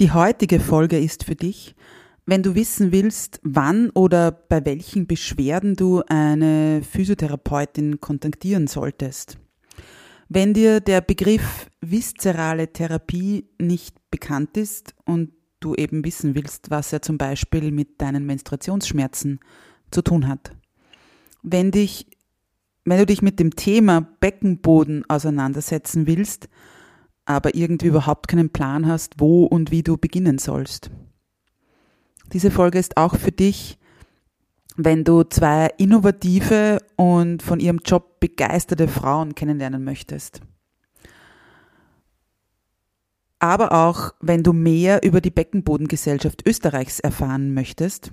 [0.00, 1.76] Die heutige Folge ist für dich,
[2.26, 9.38] wenn du wissen willst, wann oder bei welchen Beschwerden du eine Physiotherapeutin kontaktieren solltest.
[10.28, 15.30] Wenn dir der Begriff viszerale Therapie nicht bekannt ist und
[15.60, 19.38] du eben wissen willst, was er zum Beispiel mit deinen Menstruationsschmerzen
[19.92, 20.56] zu tun hat.
[21.44, 22.08] Wenn dich,
[22.84, 26.48] wenn du dich mit dem Thema Beckenboden auseinandersetzen willst,
[27.26, 30.90] aber irgendwie überhaupt keinen Plan hast, wo und wie du beginnen sollst.
[32.32, 33.78] Diese Folge ist auch für dich,
[34.76, 40.40] wenn du zwei innovative und von ihrem Job begeisterte Frauen kennenlernen möchtest.
[43.38, 48.10] Aber auch, wenn du mehr über die Beckenbodengesellschaft Österreichs erfahren möchtest,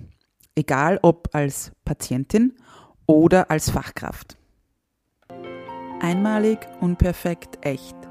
[0.55, 2.53] egal ob als Patientin
[3.05, 4.37] oder als Fachkraft.
[6.01, 8.10] Einmalig, unperfekt, echt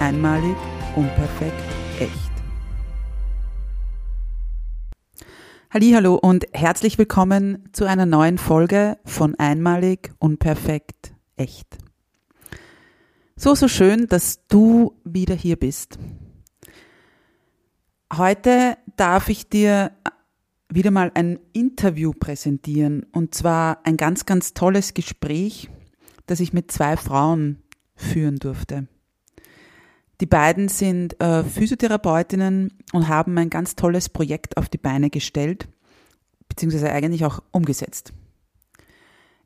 [0.00, 0.56] Einmalig,
[0.94, 1.60] unperfekt,
[1.98, 2.30] echt.
[5.72, 11.78] Hallo und herzlich willkommen zu einer neuen Folge von Einmalig, unperfekt, echt.
[13.34, 15.98] So, so schön, dass du wieder hier bist.
[18.16, 19.90] Heute darf ich dir
[20.68, 25.68] wieder mal ein Interview präsentieren und zwar ein ganz, ganz tolles Gespräch,
[26.26, 27.64] das ich mit zwei Frauen
[27.96, 28.86] führen durfte.
[30.20, 35.68] Die beiden sind äh, Physiotherapeutinnen und haben ein ganz tolles Projekt auf die Beine gestellt,
[36.48, 38.12] beziehungsweise eigentlich auch umgesetzt.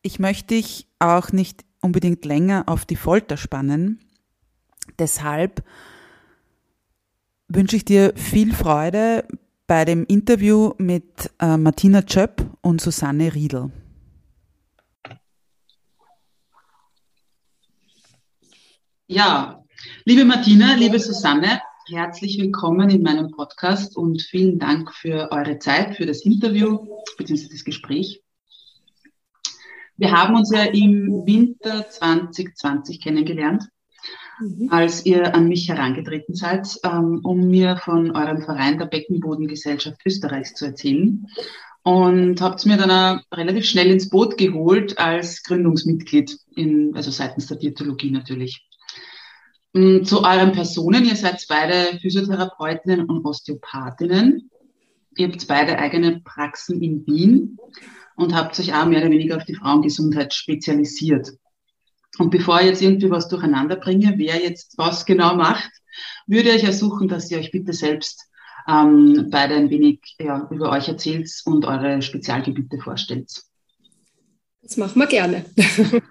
[0.00, 4.00] Ich möchte dich auch nicht unbedingt länger auf die Folter spannen.
[4.98, 5.62] Deshalb
[7.48, 9.26] wünsche ich dir viel Freude
[9.66, 13.70] bei dem Interview mit äh, Martina Tschöpp und Susanne Riedel.
[19.06, 19.61] Ja,
[20.04, 25.94] Liebe Martina, liebe Susanne, herzlich willkommen in meinem Podcast und vielen Dank für eure Zeit,
[25.94, 27.46] für das Interview bzw.
[27.48, 28.20] das Gespräch.
[29.96, 33.68] Wir haben uns ja im Winter 2020 kennengelernt,
[34.40, 34.70] mhm.
[34.72, 40.54] als ihr an mich herangetreten seid, ähm, um mir von eurem Verein der Beckenbodengesellschaft Österreichs
[40.54, 41.28] zu erzählen.
[41.84, 47.58] Und habt mir dann relativ schnell ins Boot geholt als Gründungsmitglied, in, also seitens der
[47.58, 48.66] Diätologie natürlich.
[49.74, 51.04] Mm, zu euren Personen.
[51.04, 54.50] Ihr seid beide Physiotherapeutinnen und Osteopathinnen.
[55.16, 57.58] Ihr habt beide eigene Praxen in Wien
[58.16, 61.32] und habt euch auch mehr oder weniger auf die Frauengesundheit spezialisiert.
[62.18, 65.70] Und bevor ich jetzt irgendwie was durcheinander bringe, wer jetzt was genau macht,
[66.26, 68.28] würde ich ersuchen, dass ihr euch bitte selbst
[68.68, 73.30] ähm, beide ein wenig ja, über euch erzählt und eure Spezialgebiete vorstellt.
[74.60, 75.44] Das machen wir gerne.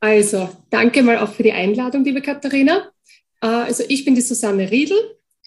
[0.00, 2.92] Also, danke mal auch für die Einladung, liebe Katharina.
[3.40, 4.98] Äh, also ich bin die Susanne Riedel,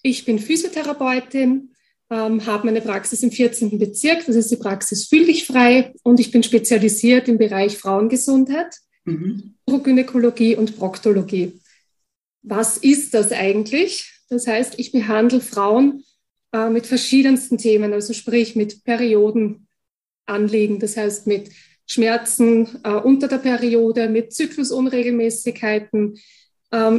[0.04, 1.72] ich bin Physiotherapeutin,
[2.10, 3.80] ähm, habe meine Praxis im 14.
[3.80, 8.76] Bezirk, das ist die Praxis Fühl dich frei und ich bin spezialisiert im Bereich Frauengesundheit,
[9.06, 9.56] mhm.
[9.66, 11.60] Urogynäkologie und Proktologie.
[12.44, 14.12] Was ist das eigentlich?
[14.30, 16.04] Das heißt, ich behandle Frauen
[16.54, 21.50] äh, mit verschiedensten Themen, also sprich mit Periodenanliegen, das heißt mit
[21.86, 26.18] Schmerzen äh, unter der Periode, mit Zyklusunregelmäßigkeiten,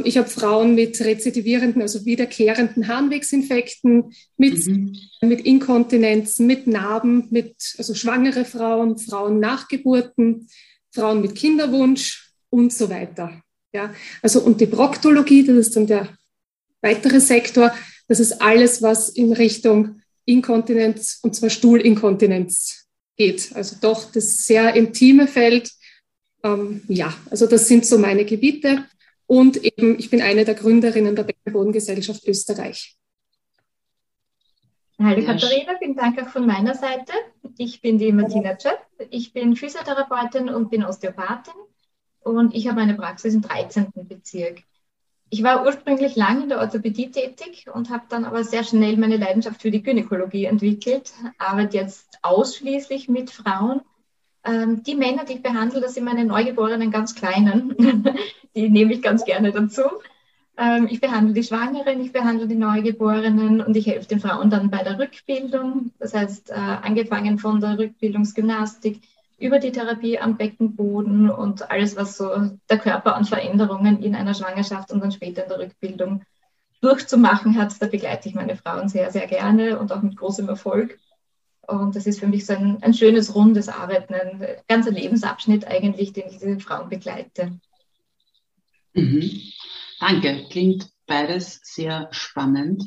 [0.03, 4.95] ich habe Frauen mit rezidivierenden, also wiederkehrenden Harnwegsinfekten, mit, mhm.
[5.21, 10.47] mit Inkontinenzen, mit Narben, mit, also schwangere Frauen, Frauen nach Geburten,
[10.91, 13.41] Frauen mit Kinderwunsch und so weiter.
[13.73, 16.09] Ja, also und die Proktologie, das ist dann der
[16.81, 17.73] weitere Sektor,
[18.07, 22.85] das ist alles, was in Richtung Inkontinenz und zwar Stuhlinkontinenz
[23.17, 23.51] geht.
[23.55, 25.71] Also doch das sehr intime Feld.
[26.43, 28.85] Ähm, ja, also das sind so meine Gebiete.
[29.33, 32.95] Und eben, ich bin eine der Gründerinnen der Beckenbodengesellschaft Österreich.
[34.99, 35.25] Hallo.
[35.25, 37.13] Katharina, vielen Dank auch von meiner Seite.
[37.57, 38.77] Ich bin die Martina Czöpp.
[39.09, 41.55] Ich bin Physiotherapeutin und bin Osteopathin
[42.19, 43.87] und ich habe eine Praxis im 13.
[44.07, 44.61] Bezirk.
[45.31, 49.17] Ich war ursprünglich lang in der Orthopädie tätig und habe dann aber sehr schnell meine
[49.17, 53.81] Leidenschaft für die Gynäkologie entwickelt, arbeite jetzt ausschließlich mit Frauen.
[54.45, 57.75] Ähm, die Männer, die ich behandle, das sind meine Neugeborenen ganz Kleinen.
[58.55, 59.83] die nehme ich ganz gerne dazu.
[60.57, 64.69] Ähm, ich behandle die Schwangeren, ich behandle die Neugeborenen und ich helfe den Frauen dann
[64.69, 65.91] bei der Rückbildung.
[65.99, 69.01] Das heißt, äh, angefangen von der Rückbildungsgymnastik
[69.39, 72.29] über die Therapie am Beckenboden und alles, was so
[72.69, 76.21] der Körper an Veränderungen in einer Schwangerschaft und dann später in der Rückbildung
[76.81, 80.99] durchzumachen hat, da begleite ich meine Frauen sehr, sehr gerne und auch mit großem Erfolg.
[81.67, 86.13] Und das ist für mich so ein, ein schönes, rundes Arbeiten, ein ganzer Lebensabschnitt eigentlich,
[86.13, 87.59] den ich diese Frauen begleite.
[88.93, 89.41] Mhm.
[89.99, 92.83] Danke, klingt beides sehr spannend.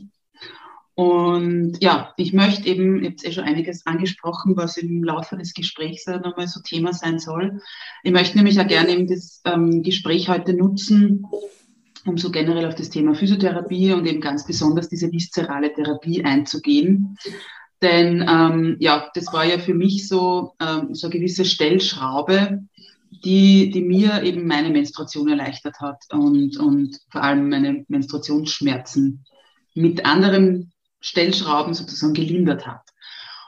[0.94, 5.52] Und ja, ich möchte eben, ihr habt eh schon einiges angesprochen, was im Laufe des
[5.52, 7.60] Gesprächs nochmal so Thema sein soll.
[8.02, 11.26] Ich möchte nämlich auch gerne eben das ähm, Gespräch heute nutzen,
[12.06, 17.18] um so generell auf das Thema Physiotherapie und eben ganz besonders diese viszerale Therapie einzugehen.
[17.82, 22.62] Denn ähm, ja, das war ja für mich so, ähm, so eine gewisse Stellschraube,
[23.24, 29.24] die, die mir eben meine Menstruation erleichtert hat und, und vor allem meine Menstruationsschmerzen
[29.74, 32.82] mit anderen Stellschrauben sozusagen gelindert hat.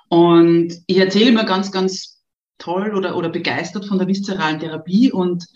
[0.09, 2.23] Und ich erzähle immer ganz, ganz
[2.59, 5.47] toll oder, oder begeistert von der viszeralen Therapie und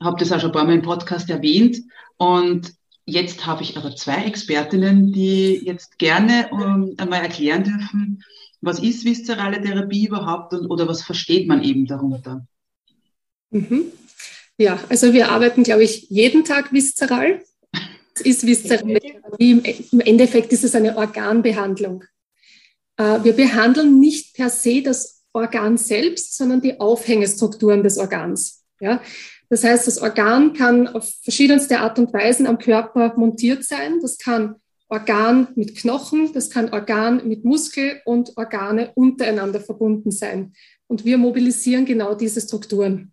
[0.00, 1.78] habe das auch schon ein paar Mal im Podcast erwähnt.
[2.16, 2.72] Und
[3.06, 8.24] jetzt habe ich aber zwei Expertinnen, die jetzt gerne um, ähm, einmal erklären dürfen,
[8.60, 12.46] was ist viszerale Therapie überhaupt und, oder was versteht man eben darunter?
[13.50, 13.86] Mhm.
[14.56, 17.42] Ja, also wir arbeiten, glaube ich, jeden Tag viszeral
[18.22, 19.84] ist Viszerotherapie.
[19.90, 22.04] Im Endeffekt ist es eine Organbehandlung.
[22.96, 28.64] Äh, wir behandeln nicht per se das Organ selbst, sondern die Aufhängestrukturen des Organs.
[28.80, 29.02] Ja?
[29.54, 34.00] Das heißt, das Organ kann auf verschiedenste Art und Weisen am Körper montiert sein.
[34.02, 34.56] Das kann
[34.88, 40.54] Organ mit Knochen, das kann Organ mit Muskel und Organe untereinander verbunden sein.
[40.88, 43.12] Und wir mobilisieren genau diese Strukturen.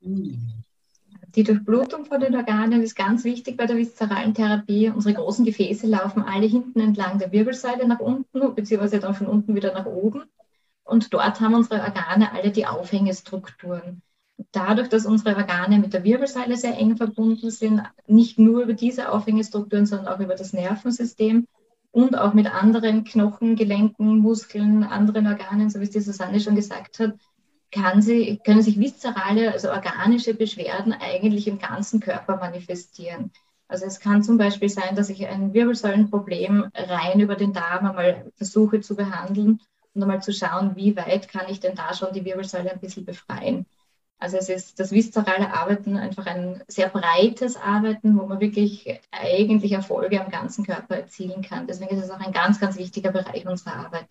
[0.00, 4.90] Die Durchblutung von den Organen ist ganz wichtig bei der viszeralen Therapie.
[4.90, 9.54] Unsere großen Gefäße laufen alle hinten entlang der Wirbelsäule nach unten, beziehungsweise dann von unten
[9.54, 10.24] wieder nach oben.
[10.82, 14.02] Und dort haben unsere Organe alle die Aufhängestrukturen.
[14.52, 19.10] Dadurch, dass unsere Organe mit der Wirbelsäule sehr eng verbunden sind, nicht nur über diese
[19.10, 21.46] Aufhängestrukturen, sondern auch über das Nervensystem
[21.90, 26.54] und auch mit anderen Knochen, Gelenken, Muskeln, anderen Organen, so wie es die Susanne schon
[26.54, 27.14] gesagt hat,
[28.00, 33.30] sie, können sich viszerale, also organische Beschwerden eigentlich im ganzen Körper manifestieren.
[33.66, 38.32] Also es kann zum Beispiel sein, dass ich ein Wirbelsäulenproblem rein über den Darm einmal
[38.36, 39.60] versuche zu behandeln
[39.94, 43.04] und einmal zu schauen, wie weit kann ich denn da schon die Wirbelsäule ein bisschen
[43.04, 43.66] befreien.
[44.20, 49.72] Also es ist das viszerale Arbeiten einfach ein sehr breites Arbeiten, wo man wirklich eigentlich
[49.72, 51.68] Erfolge am ganzen Körper erzielen kann.
[51.68, 54.06] Deswegen ist es auch ein ganz, ganz wichtiger Bereich unserer Arbeit.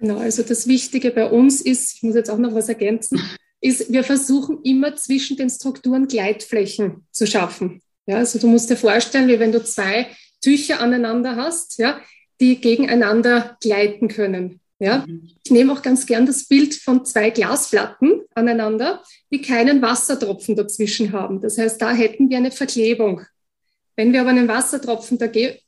[0.00, 3.20] Genau, also das Wichtige bei uns ist, ich muss jetzt auch noch was ergänzen,
[3.60, 7.82] ist, wir versuchen immer zwischen den Strukturen Gleitflächen zu schaffen.
[8.06, 10.06] Ja, also du musst dir vorstellen, wie wenn du zwei
[10.40, 12.00] Tücher aneinander hast, ja,
[12.40, 14.60] die gegeneinander gleiten können.
[14.80, 15.04] Ja.
[15.44, 21.12] Ich nehme auch ganz gern das Bild von zwei Glasplatten aneinander, die keinen Wassertropfen dazwischen
[21.12, 21.40] haben.
[21.40, 23.22] Das heißt, da hätten wir eine Verklebung.
[23.96, 25.18] Wenn wir aber einen Wassertropfen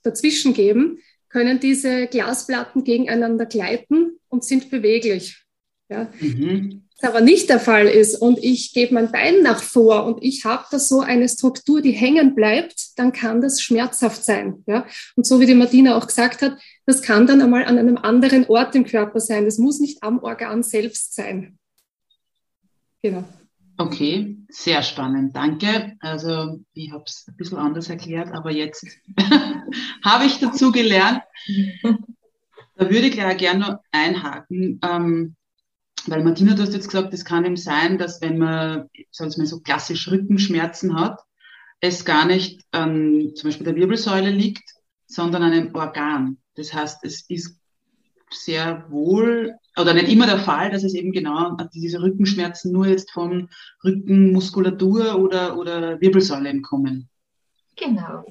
[0.02, 5.44] dazwischen geben, können diese Glasplatten gegeneinander gleiten und sind beweglich.
[5.90, 6.08] Ja.
[6.20, 6.84] Mhm.
[7.00, 10.44] Was aber nicht der Fall ist und ich gebe mein Bein nach vor und ich
[10.44, 14.62] habe da so eine Struktur, die hängen bleibt, dann kann das schmerzhaft sein.
[14.66, 14.86] Ja.
[15.16, 18.46] Und so wie die Martina auch gesagt hat, das kann dann einmal an einem anderen
[18.46, 19.46] Ort im Körper sein.
[19.46, 21.58] Das muss nicht am Organ selbst sein.
[23.02, 23.24] Genau.
[23.78, 25.96] Okay, sehr spannend, danke.
[26.00, 28.86] Also ich habe es ein bisschen anders erklärt, aber jetzt
[30.04, 31.22] habe ich dazu gelernt.
[32.76, 35.36] Da würde ich gleich gerne einhaken, ähm,
[36.06, 39.46] weil Martina, du hast jetzt gesagt, es kann eben sein, dass wenn man, sagen wir
[39.46, 41.20] so klassisch Rückenschmerzen hat,
[41.80, 44.64] es gar nicht an zum Beispiel der Wirbelsäule liegt,
[45.06, 46.38] sondern an einem Organ.
[46.54, 47.58] Das heißt, es ist
[48.30, 53.10] sehr wohl oder nicht immer der Fall, dass es eben genau diese Rückenschmerzen nur jetzt
[53.10, 53.48] von
[53.84, 57.08] Rückenmuskulatur oder, oder Wirbelsäule kommen.
[57.76, 58.24] Genau.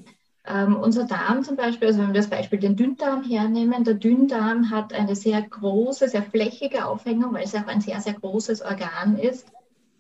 [0.50, 4.72] Ähm, unser Darm zum Beispiel, also wenn wir das Beispiel den Dünndarm hernehmen, der Dünndarm
[4.72, 9.20] hat eine sehr große, sehr flächige Aufhängung, weil es auch ein sehr, sehr großes Organ
[9.20, 9.52] ist.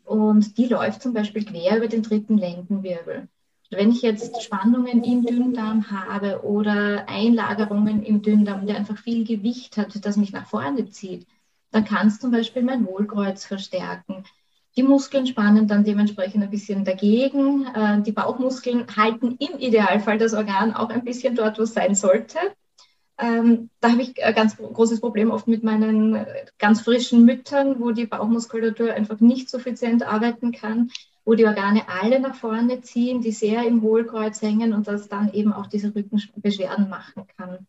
[0.06, 3.28] Und die läuft zum Beispiel quer über den dritten Lendenwirbel.
[3.70, 9.78] Wenn ich jetzt Spannungen im Dünndarm habe oder Einlagerungen im Dünndarm, der einfach viel Gewicht
[9.78, 11.28] hat, das mich nach vorne zieht,
[11.70, 14.24] dann kann es zum Beispiel mein Hohlkreuz verstärken.
[14.80, 17.66] Die Muskeln spannen dann dementsprechend ein bisschen dagegen.
[17.66, 21.96] Äh, die Bauchmuskeln halten im Idealfall das Organ auch ein bisschen dort, wo es sein
[21.96, 22.38] sollte.
[23.18, 26.26] Ähm, da habe ich ein ganz großes Problem oft mit meinen
[26.60, 30.92] ganz frischen Müttern, wo die Bauchmuskulatur einfach nicht suffizient arbeiten kann,
[31.26, 35.34] wo die Organe alle nach vorne ziehen, die sehr im Hohlkreuz hängen und das dann
[35.34, 37.68] eben auch diese Rückenbeschwerden machen kann.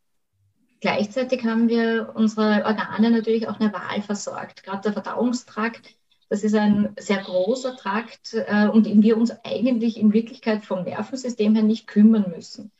[0.78, 4.62] Gleichzeitig haben wir unsere Organe natürlich auch nerval versorgt.
[4.62, 5.96] Gerade der Verdauungstrakt,
[6.30, 10.84] das ist ein sehr großer Trakt, äh, um den wir uns eigentlich in Wirklichkeit vom
[10.84, 12.70] Nervensystem her nicht kümmern müssen.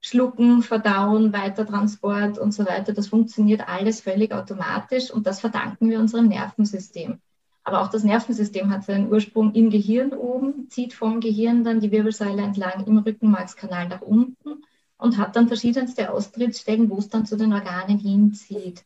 [0.00, 6.00] Schlucken, Verdauen, Weitertransport und so weiter, das funktioniert alles völlig automatisch und das verdanken wir
[6.00, 7.20] unserem Nervensystem.
[7.62, 11.92] Aber auch das Nervensystem hat seinen Ursprung im Gehirn oben, zieht vom Gehirn dann die
[11.92, 14.64] Wirbelsäule entlang im Rückenmarkskanal nach unten
[14.96, 18.84] und hat dann verschiedenste Austrittsstellen, wo es dann zu den Organen hinzieht.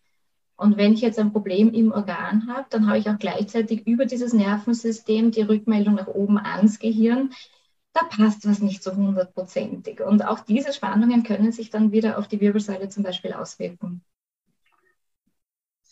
[0.56, 4.06] Und wenn ich jetzt ein Problem im Organ habe, dann habe ich auch gleichzeitig über
[4.06, 7.32] dieses Nervensystem die Rückmeldung nach oben ans Gehirn.
[7.94, 10.00] Da passt was nicht so hundertprozentig.
[10.00, 14.02] Und auch diese Spannungen können sich dann wieder auf die Wirbelsäule zum Beispiel auswirken.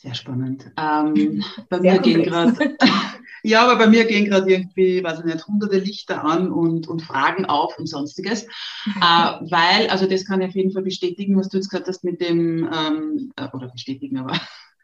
[0.02, 0.64] Sehr spannend.
[0.78, 2.56] Ähm, bei Sehr mir gehen gerade,
[3.42, 7.02] ja, aber bei mir gehen gerade irgendwie, weiß ich nicht, hunderte Lichter an und, und
[7.02, 8.44] Fragen auf und sonstiges.
[8.86, 12.02] äh, weil, also das kann ich auf jeden Fall bestätigen, was du jetzt gerade hast
[12.02, 14.40] mit dem, ähm, äh, oder bestätigen, aber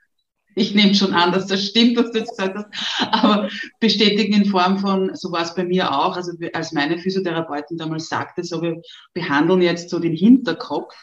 [0.55, 3.49] ich nehme schon an, dass das stimmt, was du jetzt gesagt hast, aber
[3.81, 8.11] bestätigen in Form von, so war es bei mir auch, also als meine Physiotherapeutin damals
[8.11, 8.83] sagte, so wir
[9.15, 10.95] behandeln jetzt so den Hinterkopf,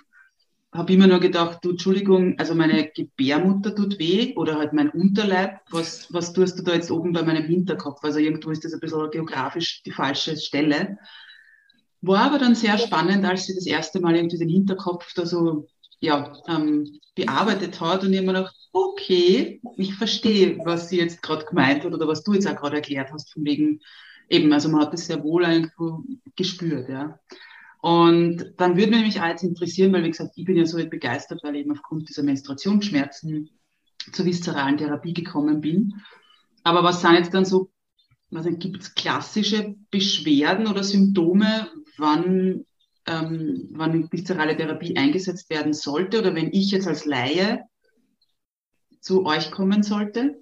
[0.74, 5.60] habe immer nur gedacht, du, Entschuldigung, also meine Gebärmutter tut weh oder halt mein Unterleib,
[5.70, 8.04] was, was tust du da jetzt oben bei meinem Hinterkopf?
[8.04, 10.98] Also irgendwo ist das ein bisschen geografisch die falsche Stelle.
[12.02, 15.68] War aber dann sehr spannend, als sie das erste Mal irgendwie den Hinterkopf da so
[16.00, 21.46] ja, ähm, bearbeitet hat und ich immer gedacht, okay, ich verstehe, was sie jetzt gerade
[21.46, 23.80] gemeint hat oder was du jetzt auch gerade erklärt hast, von wegen
[24.28, 26.04] eben, also man hat das sehr wohl irgendwo
[26.36, 27.20] gespürt, ja.
[27.84, 31.42] Und dann würde mich auch jetzt interessieren, weil wie gesagt, ich bin ja so begeistert,
[31.44, 33.50] weil ich eben aufgrund dieser Menstruationsschmerzen
[34.14, 35.94] zur viszeralen Therapie gekommen bin.
[36.64, 37.70] Aber was sind jetzt dann so,
[38.30, 42.66] was gibt es klassische Beschwerden oder Symptome, wann,
[43.06, 47.66] ähm, wann viszerale Therapie eingesetzt werden sollte oder wenn ich jetzt als Laie
[49.02, 50.40] zu euch kommen sollte?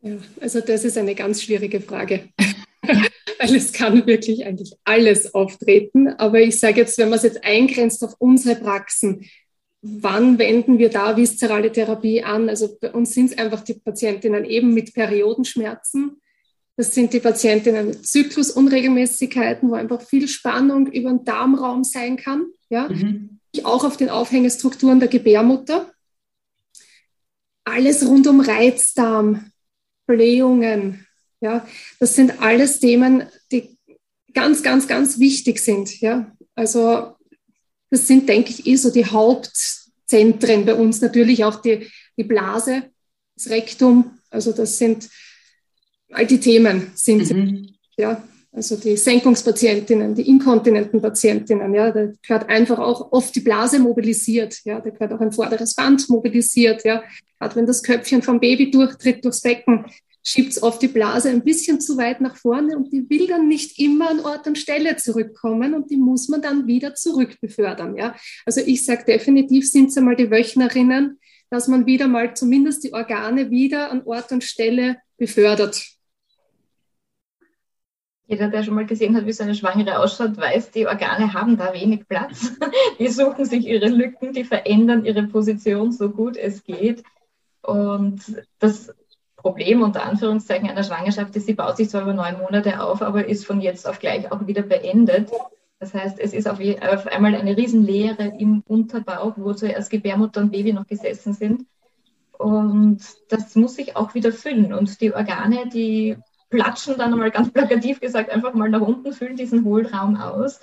[0.00, 2.30] Ja, also das ist eine ganz schwierige Frage.
[3.42, 6.08] weil es kann wirklich eigentlich alles auftreten.
[6.08, 9.28] Aber ich sage jetzt, wenn man es jetzt eingrenzt auf unsere Praxen,
[9.82, 12.48] wann wenden wir da viszerale Therapie an?
[12.48, 16.20] Also bei uns sind es einfach die Patientinnen eben mit Periodenschmerzen.
[16.76, 22.46] Das sind die Patientinnen mit Zyklusunregelmäßigkeiten, wo einfach viel Spannung über den Darmraum sein kann.
[22.70, 22.88] Ja?
[22.88, 23.40] Mhm.
[23.64, 25.92] Auch auf den Aufhängestrukturen der Gebärmutter.
[27.64, 29.50] Alles rund um Reizdarm,
[30.06, 31.06] Blähungen,
[31.42, 31.66] ja,
[31.98, 33.76] das sind alles Themen, die
[34.32, 36.00] ganz, ganz, ganz wichtig sind.
[36.00, 37.16] Ja, also
[37.90, 41.00] das sind, denke ich, eh so die Hauptzentren bei uns.
[41.02, 42.84] Natürlich auch die, die Blase,
[43.36, 44.18] das Rektum.
[44.30, 45.08] Also das sind
[46.12, 47.68] all die Themen sind mhm.
[47.96, 48.22] ja.
[48.54, 54.60] Also die Senkungspatientinnen, die inkontinenten Patientinnen, ja, da gehört einfach auch oft die Blase mobilisiert,
[54.66, 57.02] ja, da gehört auch ein vorderes Band mobilisiert, ja,
[57.40, 59.86] gerade wenn das Köpfchen vom Baby durchtritt durchs Becken,
[60.22, 63.48] schiebt es oft die Blase ein bisschen zu weit nach vorne und die will dann
[63.48, 67.96] nicht immer an Ort und Stelle zurückkommen und die muss man dann wieder zurückbefördern.
[67.96, 68.14] Ja?
[68.46, 71.18] Also ich sage definitiv sind es einmal die Wöchnerinnen,
[71.50, 75.84] dass man wieder mal zumindest die Organe wieder an Ort und Stelle befördert.
[78.26, 81.58] Jeder, der schon mal gesehen hat, wie so eine Schwangere ausschaut, weiß, die Organe haben
[81.58, 82.52] da wenig Platz.
[82.98, 87.02] Die suchen sich ihre Lücken, die verändern ihre Position so gut es geht.
[87.60, 88.22] Und
[88.58, 88.94] das
[89.42, 93.26] Problem unter Anführungszeichen einer Schwangerschaft ist, sie baut sich zwar über neun Monate auf, aber
[93.26, 95.30] ist von jetzt auf gleich auch wieder beendet.
[95.80, 100.52] Das heißt, es ist auf, auf einmal eine Riesenleere im Unterbauch, wo zuerst Gebärmutter und
[100.52, 101.66] Baby noch gesessen sind.
[102.38, 104.72] Und das muss sich auch wieder füllen.
[104.72, 106.16] Und die Organe, die
[106.50, 110.60] platschen dann einmal ganz plakativ gesagt einfach mal nach unten, füllen diesen Hohlraum aus.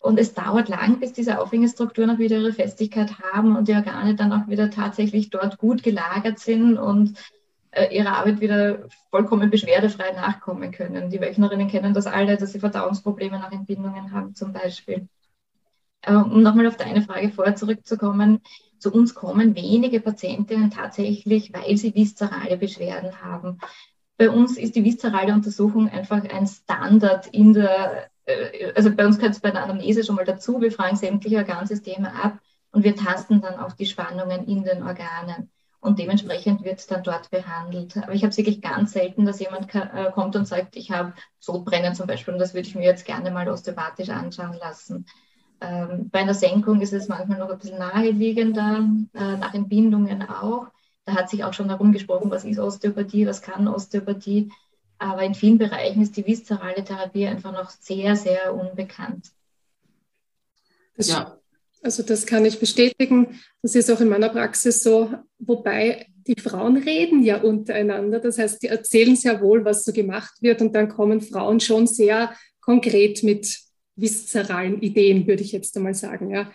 [0.00, 4.14] Und es dauert lang, bis diese Aufhängestrukturen auch wieder ihre Festigkeit haben und die Organe
[4.14, 7.18] dann auch wieder tatsächlich dort gut gelagert sind und
[7.90, 11.10] ihrer Arbeit wieder vollkommen beschwerdefrei nachkommen können.
[11.10, 15.08] Die Wöchnerinnen kennen das alle, dass sie Verdauungsprobleme nach Entbindungen haben zum Beispiel.
[16.02, 18.40] Äh, um nochmal auf deine Frage vorher zurückzukommen,
[18.78, 23.58] zu uns kommen wenige Patientinnen tatsächlich, weil sie viszerale Beschwerden haben.
[24.16, 29.16] Bei uns ist die viszerale Untersuchung einfach ein Standard in der äh, also bei uns
[29.16, 32.38] gehört es bei der Anamnese schon mal dazu, wir fragen sämtliche Organsysteme ab
[32.72, 35.50] und wir tasten dann auch die Spannungen in den Organen
[35.84, 37.96] und dementsprechend wird es dann dort behandelt.
[37.98, 41.12] Aber ich habe es wirklich ganz selten, dass jemand äh, kommt und sagt, ich habe
[41.38, 45.04] Sodbrennen zum Beispiel und das würde ich mir jetzt gerne mal osteopathisch anschauen lassen.
[45.60, 50.68] Ähm, bei einer Senkung ist es manchmal noch ein bisschen naheliegender, äh, nach Entbindungen auch.
[51.04, 54.50] Da hat sich auch schon darum gesprochen, was ist Osteopathie, was kann Osteopathie.
[54.98, 59.32] Aber in vielen Bereichen ist die viszerale Therapie einfach noch sehr, sehr unbekannt.
[60.96, 61.38] Ja,
[61.84, 63.38] also das kann ich bestätigen.
[63.62, 68.20] Das ist auch in meiner Praxis so, wobei die Frauen reden ja untereinander.
[68.20, 71.86] Das heißt, die erzählen sehr wohl, was so gemacht wird und dann kommen Frauen schon
[71.86, 73.58] sehr konkret mit
[73.96, 76.30] viszeralen Ideen, würde ich jetzt einmal sagen.
[76.30, 76.50] Ja.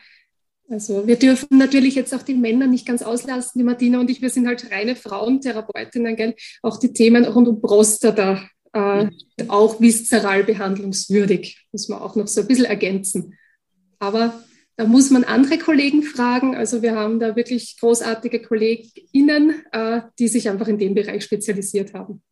[0.67, 3.59] Also wir dürfen natürlich jetzt auch die Männer nicht ganz auslassen.
[3.59, 6.35] Die Martina und ich, wir sind halt reine Frauentherapeutinnen, gell?
[6.63, 8.41] Auch die Themen rund um Prostata,
[8.73, 9.07] äh,
[9.47, 13.37] auch viszeral behandlungswürdig, muss man auch noch so ein bisschen ergänzen.
[13.99, 14.33] Aber
[14.79, 16.55] da muss man andere Kollegen fragen.
[16.55, 21.93] Also wir haben da wirklich großartige KollegInnen, äh, die sich einfach in dem Bereich spezialisiert
[21.93, 22.23] haben.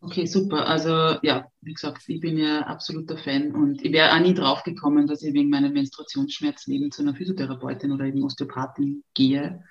[0.00, 0.66] Okay, super.
[0.66, 4.62] Also ja, wie gesagt, ich bin ja absoluter Fan und ich wäre auch nie drauf
[4.62, 9.62] gekommen, dass ich wegen meiner Menstruationsschmerzen eben zu einer Physiotherapeutin oder eben Osteopathin gehe.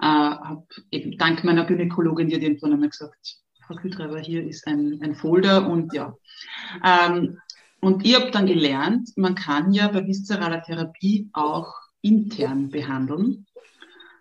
[0.00, 4.68] Äh, habe eben dank meiner Gynäkologin, die hat irgendwann einmal gesagt, Frau Kühltreiber, hier ist
[4.68, 6.14] ein, ein Folder und ja.
[6.84, 7.38] Ähm,
[7.86, 13.46] und ich habe dann gelernt, man kann ja bei viszeraler Therapie auch intern behandeln.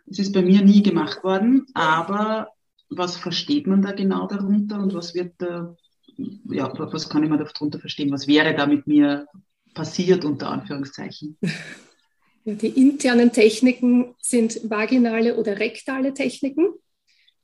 [0.05, 2.49] Das ist bei mir nie gemacht worden, aber
[2.89, 5.75] was versteht man da genau darunter und was wird da,
[6.15, 8.11] ja, was kann ich mir darunter verstehen?
[8.11, 9.25] Was wäre da mit mir
[9.73, 11.35] passiert, unter Anführungszeichen?
[12.45, 16.67] Die internen Techniken sind vaginale oder rektale Techniken.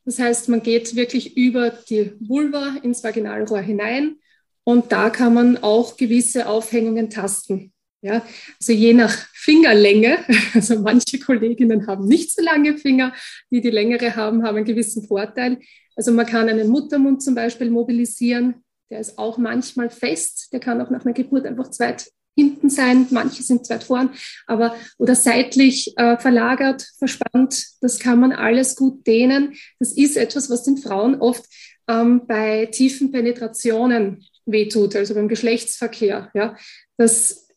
[0.05, 4.17] Das heißt, man geht wirklich über die Vulva ins Vaginalrohr hinein
[4.63, 7.73] und da kann man auch gewisse Aufhängungen tasten.
[8.03, 8.25] Ja,
[8.59, 10.17] also je nach Fingerlänge,
[10.55, 13.13] also manche Kolleginnen haben nicht so lange Finger,
[13.51, 15.59] die die längere haben, haben einen gewissen Vorteil.
[15.95, 20.81] Also man kann einen Muttermund zum Beispiel mobilisieren, der ist auch manchmal fest, der kann
[20.81, 24.09] auch nach einer Geburt einfach zweit hinten sein, manche sind zweit vorn,
[24.47, 29.53] aber oder seitlich äh, verlagert, verspannt, das kann man alles gut dehnen.
[29.79, 31.45] Das ist etwas, was den Frauen oft
[31.87, 36.29] ähm, bei tiefen Penetrationen wehtut, also beim Geschlechtsverkehr.
[36.33, 36.55] Ja,
[36.97, 37.47] das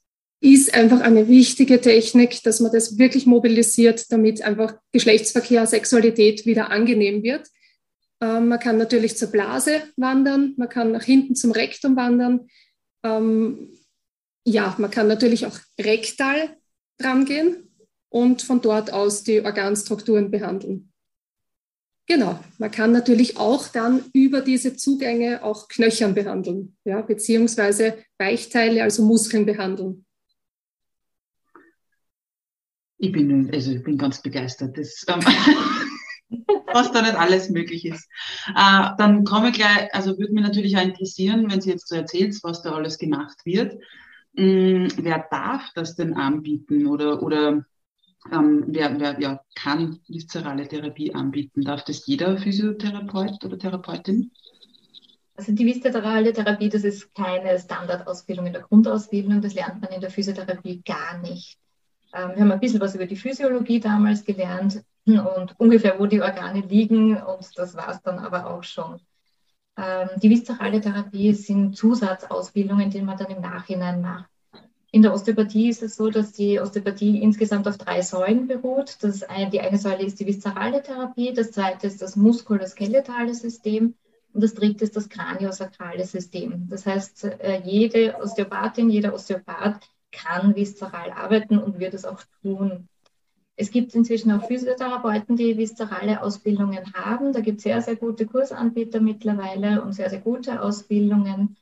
[0.41, 6.71] ist einfach eine wichtige Technik, dass man das wirklich mobilisiert, damit einfach Geschlechtsverkehr, Sexualität wieder
[6.71, 7.49] angenehm wird.
[8.21, 12.49] Ähm, man kann natürlich zur Blase wandern, man kann nach hinten zum Rektum wandern.
[13.03, 13.71] Ähm,
[14.47, 16.57] ja, man kann natürlich auch rektal
[16.99, 17.71] dran gehen
[18.11, 20.93] und von dort aus die Organstrukturen behandeln.
[22.07, 28.83] Genau, man kann natürlich auch dann über diese Zugänge auch Knöchern behandeln, ja, beziehungsweise Weichteile,
[28.83, 30.05] also Muskeln behandeln.
[32.99, 35.21] Ich bin, also ich bin ganz begeistert, das, ähm,
[36.73, 38.07] was da nicht alles möglich ist.
[38.55, 41.95] Äh, dann komme ich gleich, also würde mich natürlich auch interessieren, wenn Sie jetzt so
[41.97, 43.83] erzählt, was da alles gemacht wird.
[44.37, 47.65] Ähm, wer darf das denn anbieten oder, oder
[48.33, 51.63] ähm, wer, wer ja, kann viszerale Therapie anbieten?
[51.63, 54.31] Darf das jeder Physiotherapeut oder Therapeutin?
[55.37, 60.01] Also die viszerale Therapie, das ist keine Standardausbildung in der Grundausbildung, das lernt man in
[60.01, 61.59] der Physiotherapie gar nicht.
[62.15, 66.23] Ähm, wir haben ein bisschen was über die Physiologie damals gelernt und ungefähr, wo die
[66.23, 69.01] Organe liegen und das war es dann aber auch schon.
[69.77, 74.31] Ähm, die viszerale Therapie sind Zusatzausbildungen, die man dann im Nachhinein macht.
[74.95, 78.99] In der Osteopathie ist es so, dass die Osteopathie insgesamt auf drei Säulen beruht.
[79.01, 83.95] Das eine, die eine Säule ist die viszerale Therapie, das zweite ist das muskuloskeletale System
[84.33, 86.69] und das dritte ist das kraniosakrale System.
[86.71, 89.81] Das heißt, äh, jede Osteopathin, jeder Osteopath
[90.13, 92.89] kann viszeral arbeiten und wird es auch tun.
[93.57, 97.33] Es gibt inzwischen auch Physiotherapeuten, die viszerale Ausbildungen haben.
[97.33, 101.57] Da gibt es sehr, sehr gute Kursanbieter mittlerweile und sehr, sehr gute Ausbildungen.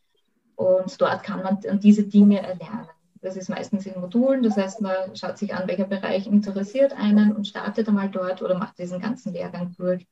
[0.55, 2.88] Und dort kann man diese Dinge erlernen.
[3.22, 4.42] Das ist meistens in Modulen.
[4.42, 8.58] Das heißt, man schaut sich an, welcher Bereich interessiert einen und startet einmal dort oder
[8.58, 10.06] macht diesen ganzen Lehrgang durch.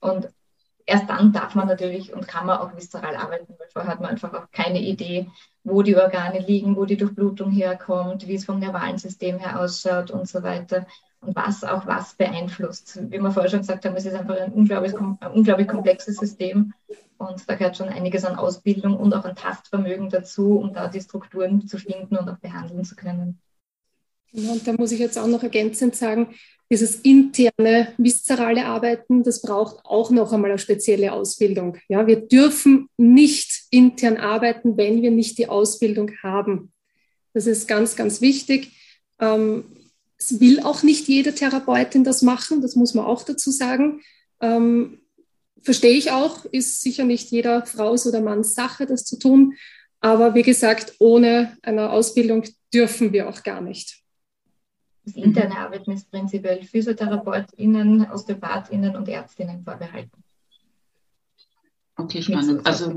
[0.00, 0.28] Und
[0.84, 4.10] erst dann darf man natürlich und kann man auch viszeral arbeiten, weil vorher hat man
[4.10, 5.30] einfach auch keine Idee,
[5.62, 10.10] wo die Organe liegen, wo die Durchblutung herkommt, wie es vom nervalen System her ausschaut
[10.10, 10.86] und so weiter
[11.26, 13.00] was auch was beeinflusst.
[13.10, 16.72] Wie wir vorher schon gesagt haben, es ist einfach ein unglaublich, ein unglaublich komplexes System
[17.18, 21.00] und da gehört schon einiges an Ausbildung und auch an Tastvermögen dazu, um da die
[21.00, 23.38] Strukturen zu finden und auch behandeln zu können.
[24.32, 26.34] Und da muss ich jetzt auch noch ergänzend sagen,
[26.70, 31.76] dieses interne viszerale Arbeiten, das braucht auch noch einmal eine spezielle Ausbildung.
[31.88, 36.72] Ja, wir dürfen nicht intern arbeiten, wenn wir nicht die Ausbildung haben.
[37.32, 38.72] Das ist ganz, ganz wichtig.
[39.20, 39.64] Ähm,
[40.18, 44.00] es will auch nicht jede Therapeutin das machen, das muss man auch dazu sagen.
[44.40, 45.00] Ähm,
[45.62, 49.54] verstehe ich auch, ist sicher nicht jeder Frau's oder Manns Sache, das zu tun.
[50.00, 54.02] Aber wie gesagt, ohne eine Ausbildung dürfen wir auch gar nicht.
[55.04, 60.22] Das interne Arbeiten ist prinzipiell PhysiotherapeutInnen, OsteopathInnen und ÄrztInnen vorbehalten.
[61.96, 62.66] Okay, spannend.
[62.66, 62.94] Also,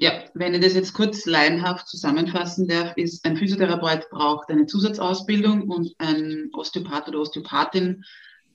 [0.00, 5.68] ja, wenn ich das jetzt kurz laienhaft zusammenfassen darf, ist, ein Physiotherapeut braucht eine Zusatzausbildung
[5.68, 8.02] und ein Osteopath oder Osteopathin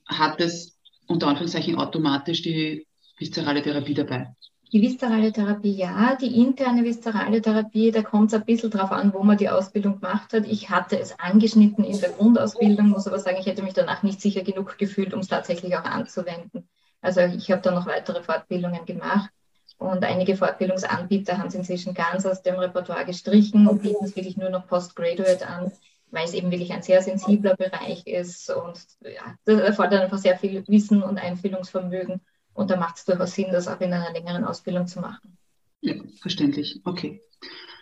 [0.07, 2.87] hat es unter Anführungszeichen automatisch die
[3.19, 4.33] viszerale Therapie dabei.
[4.73, 9.13] Die viszerale Therapie ja, die interne viszerale Therapie, da kommt es ein bisschen drauf an,
[9.13, 10.47] wo man die Ausbildung gemacht hat.
[10.47, 14.19] Ich hatte es angeschnitten in der Grundausbildung, muss aber sagen, ich hätte mich danach nicht
[14.19, 16.67] sicher genug gefühlt, um es tatsächlich auch anzuwenden.
[17.01, 19.29] Also ich habe dann noch weitere Fortbildungen gemacht
[19.77, 24.37] und einige Fortbildungsanbieter haben es inzwischen ganz aus dem Repertoire gestrichen und bieten es wirklich
[24.37, 25.71] nur noch Postgraduate an,
[26.11, 30.37] weil es eben wirklich ein sehr sensibler Bereich ist und ja, das erfordert einfach sehr
[30.37, 32.21] viel Wissen und Einfühlungsvermögen.
[32.53, 35.37] Und da macht es durchaus Sinn, das auch in einer längeren Ausbildung zu machen.
[35.81, 36.79] Ja, verständlich.
[36.85, 37.21] Okay.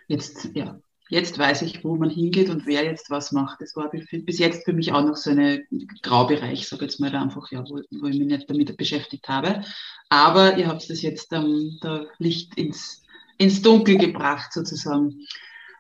[0.08, 0.80] Jetzt, ja,
[1.10, 3.62] jetzt weiß ich, wo man hingeht und wer jetzt was macht.
[3.62, 5.68] Das war bis jetzt für mich auch noch so ein
[6.02, 9.64] Graubereich, sage jetzt mal da einfach, ja, wo, wo, ich mich nicht damit beschäftigt habe.
[10.10, 13.04] Aber ihr habt das jetzt ähm, da Licht ins,
[13.38, 15.26] ins Dunkel gebracht, sozusagen.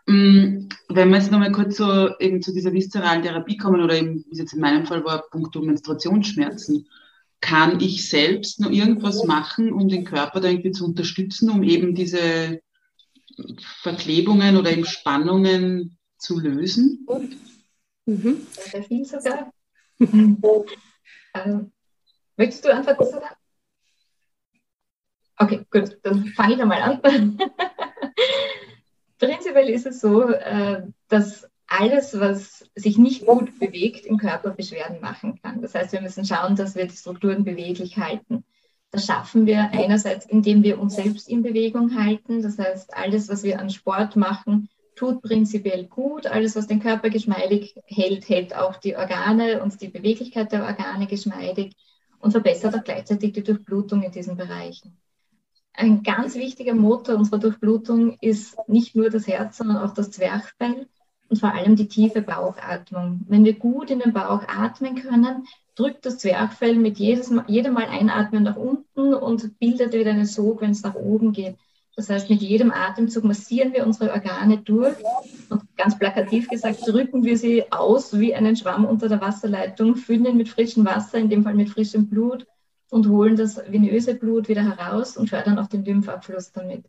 [0.05, 4.25] Mm, wenn wir jetzt nochmal kurz so eben zu dieser viszeralen Therapie kommen oder eben,
[4.25, 6.87] wie es jetzt in meinem Fall war, Punkto Menstruationsschmerzen
[7.39, 11.93] kann ich selbst noch irgendwas machen, um den Körper da irgendwie zu unterstützen, um eben
[11.93, 12.61] diese
[13.81, 17.05] Verklebungen oder eben Spannungen zu lösen?
[18.05, 18.47] Mhm.
[18.51, 19.51] Sehr viel sogar.
[19.99, 21.71] ähm,
[22.37, 23.27] möchtest du antworten, Susanne?
[25.37, 27.01] Okay, gut, dann fange ich einmal an.
[29.19, 35.01] Prinzipiell ist es so, äh, dass alles, was sich nicht gut bewegt, im Körper Beschwerden
[35.01, 35.61] machen kann.
[35.61, 38.43] Das heißt, wir müssen schauen, dass wir die Strukturen beweglich halten.
[38.93, 42.43] Das schaffen wir einerseits, indem wir uns selbst in Bewegung halten.
[42.43, 46.27] Das heißt, alles, was wir an Sport machen, tut prinzipiell gut.
[46.27, 51.07] Alles, was den Körper geschmeidig hält, hält auch die Organe und die Beweglichkeit der Organe
[51.07, 51.75] geschmeidig
[52.19, 54.95] und verbessert auch gleichzeitig die Durchblutung in diesen Bereichen.
[55.73, 60.87] Ein ganz wichtiger Motor unserer Durchblutung ist nicht nur das Herz, sondern auch das Zwerchfell
[61.29, 63.21] und vor allem die tiefe Bauchatmung.
[63.27, 67.73] Wenn wir gut in den Bauch atmen können, drückt das Zwerchfell mit jedes Mal, jedem
[67.73, 71.55] Mal einatmen nach unten und bildet wieder einen Sog, wenn es nach oben geht.
[71.95, 74.95] Das heißt, mit jedem Atemzug massieren wir unsere Organe durch
[75.49, 80.25] und ganz plakativ gesagt, drücken wir sie aus wie einen Schwamm unter der Wasserleitung, füllen
[80.25, 82.47] ihn mit frischem Wasser, in dem Fall mit frischem Blut
[82.89, 86.85] und holen das venöse Blut wieder heraus und fördern auch den Lymphabfluss damit.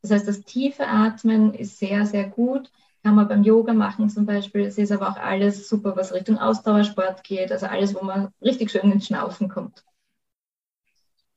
[0.00, 2.70] Das heißt, das tiefe Atmen ist sehr, sehr gut
[3.06, 4.62] kann man beim Yoga machen zum Beispiel.
[4.62, 7.52] Es ist aber auch alles super, was Richtung Ausdauersport geht.
[7.52, 9.84] Also alles, wo man richtig schön ins Schnaufen kommt.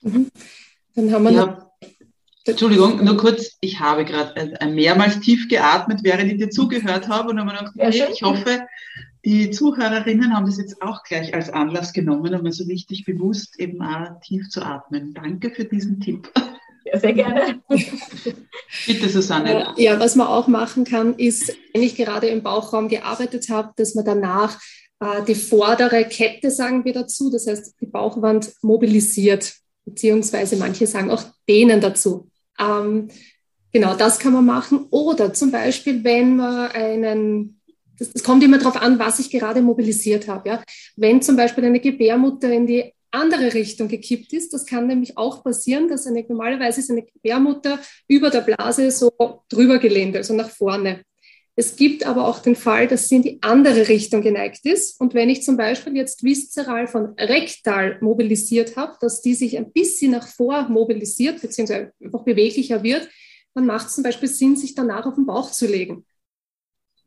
[0.01, 0.31] Mhm.
[0.95, 1.71] Dann haben wir ja.
[2.43, 7.39] Entschuldigung, nur kurz, ich habe gerade mehrmals tief geatmet, während ich dir zugehört habe und
[7.39, 8.65] habe mir gedacht, ja, ich hoffe,
[9.23, 13.79] die Zuhörerinnen haben das jetzt auch gleich als Anlass genommen, um so richtig bewusst eben
[13.83, 15.13] auch tief zu atmen.
[15.13, 16.31] Danke für diesen Tipp.
[16.91, 17.61] Ja, sehr gerne.
[18.87, 19.73] Bitte, Susanne.
[19.77, 23.95] Ja, was man auch machen kann, ist, wenn ich gerade im Bauchraum gearbeitet habe, dass
[23.95, 24.59] man danach
[24.99, 29.53] äh, die vordere Kette, sagen wir dazu, das heißt die Bauchwand mobilisiert,
[29.85, 32.29] beziehungsweise manche sagen auch dehnen dazu.
[32.59, 33.09] Ähm,
[33.71, 34.87] genau, das kann man machen.
[34.89, 37.55] Oder zum Beispiel, wenn man einen
[37.97, 40.49] das, das, kommt immer darauf an, was ich gerade mobilisiert habe.
[40.49, 40.63] Ja?
[40.95, 44.53] Wenn zum Beispiel eine Gebärmutter in die andere Richtung gekippt ist.
[44.53, 49.11] Das kann nämlich auch passieren, dass eine, normalerweise ist eine Gebärmutter über der Blase so
[49.49, 51.01] drüber gelehnt, also nach vorne.
[51.59, 54.97] Es gibt aber auch den Fall, dass sie in die andere Richtung geneigt ist.
[55.01, 59.69] Und wenn ich zum Beispiel jetzt viszeral von rektal mobilisiert habe, dass die sich ein
[59.73, 63.09] bisschen nach vor mobilisiert, beziehungsweise einfach beweglicher wird,
[63.55, 66.05] dann macht es zum Beispiel Sinn, sich danach auf den Bauch zu legen.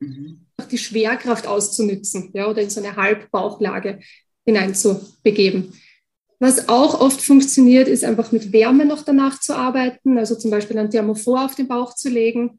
[0.00, 0.46] Mhm.
[0.70, 4.00] Die Schwerkraft auszunützen, ja, oder in so eine Halbbauchlage
[4.44, 5.72] hineinzubegeben.
[6.42, 10.76] Was auch oft funktioniert, ist einfach mit Wärme noch danach zu arbeiten, also zum Beispiel
[10.76, 12.58] ein Thermophor auf den Bauch zu legen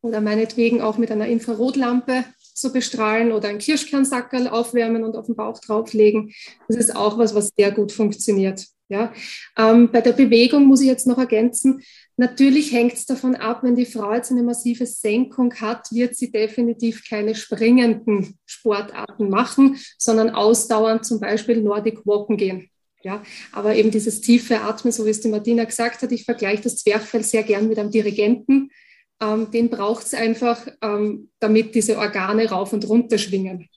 [0.00, 5.36] oder meinetwegen auch mit einer Infrarotlampe zu bestrahlen oder ein Kirschkernsackerl aufwärmen und auf den
[5.36, 6.32] Bauch drauflegen.
[6.68, 8.64] Das ist auch was, was sehr gut funktioniert.
[8.88, 9.12] Ja,
[9.58, 11.82] ähm, bei der Bewegung muss ich jetzt noch ergänzen,
[12.16, 16.30] natürlich hängt es davon ab, wenn die Frau jetzt eine massive Senkung hat, wird sie
[16.30, 22.70] definitiv keine springenden Sportarten machen, sondern ausdauernd zum Beispiel Nordic Walken gehen.
[23.06, 26.64] Ja, aber eben dieses tiefe Atmen, so wie es die Martina gesagt hat, ich vergleiche
[26.64, 28.72] das Zwerchfell sehr gern mit einem Dirigenten.
[29.20, 33.68] Ähm, den braucht es einfach, ähm, damit diese Organe rauf und runter schwingen.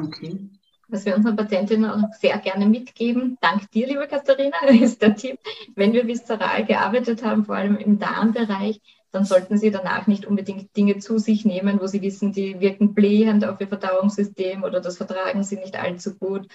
[0.00, 0.48] Okay.
[0.88, 5.38] Was wir unseren Patientinnen auch sehr gerne mitgeben, dank dir, liebe Katharina, ist der Tipp,
[5.74, 10.74] wenn wir viszeral gearbeitet haben, vor allem im Darmbereich, dann sollten Sie danach nicht unbedingt
[10.74, 14.96] Dinge zu sich nehmen, wo Sie wissen, die wirken blähend auf Ihr Verdauungssystem oder das
[14.96, 16.48] vertragen Sie nicht allzu gut,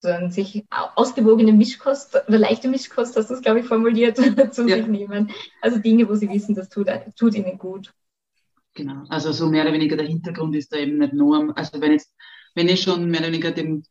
[0.00, 4.16] sondern sich ausgewogene Mischkost oder leichte Mischkost, hast du es, glaube ich, formuliert,
[4.52, 4.76] zu ja.
[4.76, 5.30] sich nehmen.
[5.60, 7.92] Also Dinge, wo Sie wissen, das tut, tut Ihnen gut.
[8.74, 11.92] Genau, also so mehr oder weniger der Hintergrund ist da eben nicht nur, also wenn
[11.92, 12.12] jetzt,
[12.54, 13.84] wenn ich schon mehr oder weniger dem,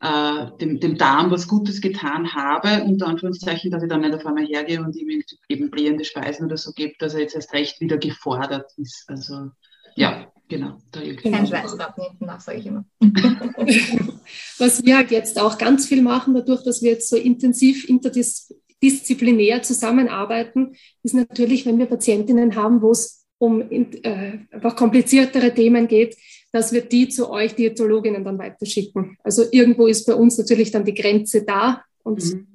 [0.00, 4.26] äh, dem, dem Darm was Gutes getan habe, unter Anführungszeichen, dass ich dann nicht auf
[4.26, 7.80] einmal hergehe und ihm eben blähende Speisen oder so gebe, dass er jetzt erst recht
[7.80, 9.04] wieder gefordert ist.
[9.08, 9.50] Also
[9.96, 10.76] ja, genau.
[10.92, 12.84] Kein Schweißbad hinten nach, sage ich immer.
[14.58, 19.62] Was wir halt jetzt auch ganz viel machen, dadurch, dass wir jetzt so intensiv interdisziplinär
[19.62, 26.14] zusammenarbeiten, ist natürlich, wenn wir Patientinnen haben, wo es um äh, einfach kompliziertere Themen geht,
[26.52, 29.16] dass wir die zu euch Diätologinnen dann weiterschicken.
[29.24, 32.46] Also irgendwo ist bei uns natürlich dann die Grenze da und mhm.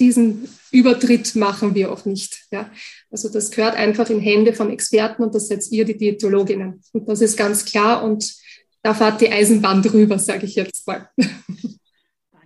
[0.00, 2.46] Diesen Übertritt machen wir auch nicht.
[2.50, 2.70] Ja.
[3.10, 6.82] Also das gehört einfach in Hände von Experten und das setzt ihr die Diätologinnen.
[6.92, 8.34] Und das ist ganz klar und
[8.82, 11.08] da fahrt die Eisenbahn drüber, sage ich jetzt mal.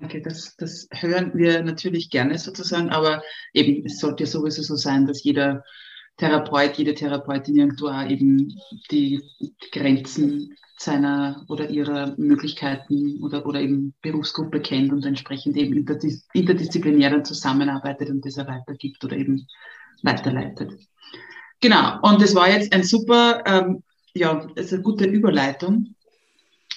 [0.00, 3.22] Danke, das, das hören wir natürlich gerne sozusagen, aber
[3.54, 5.64] eben es sollte ja sowieso so sein, dass jeder
[6.16, 8.54] Therapeut, jede Therapeutin irgendwo eben
[8.90, 9.22] die
[9.72, 17.22] Grenzen seiner oder ihrer Möglichkeiten oder, oder eben Berufsgruppe kennt und entsprechend eben interdis interdisziplinär
[17.22, 19.46] zusammenarbeitet und das er weitergibt oder eben
[20.02, 20.72] weiterleitet.
[21.60, 23.82] Genau, und das war jetzt ein super, ähm,
[24.14, 25.94] ja, das ist eine gute Überleitung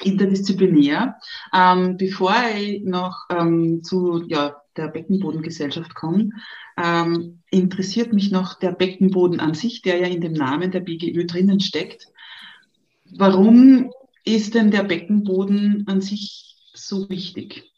[0.03, 1.15] interdisziplinär.
[1.53, 6.29] Ähm, bevor ich noch ähm, zu ja, der Beckenbodengesellschaft komme,
[6.77, 11.25] ähm, interessiert mich noch der Beckenboden an sich, der ja in dem Namen der BGÖ
[11.25, 12.07] drinnen steckt.
[13.11, 13.91] Warum
[14.25, 17.71] ist denn der Beckenboden an sich so wichtig?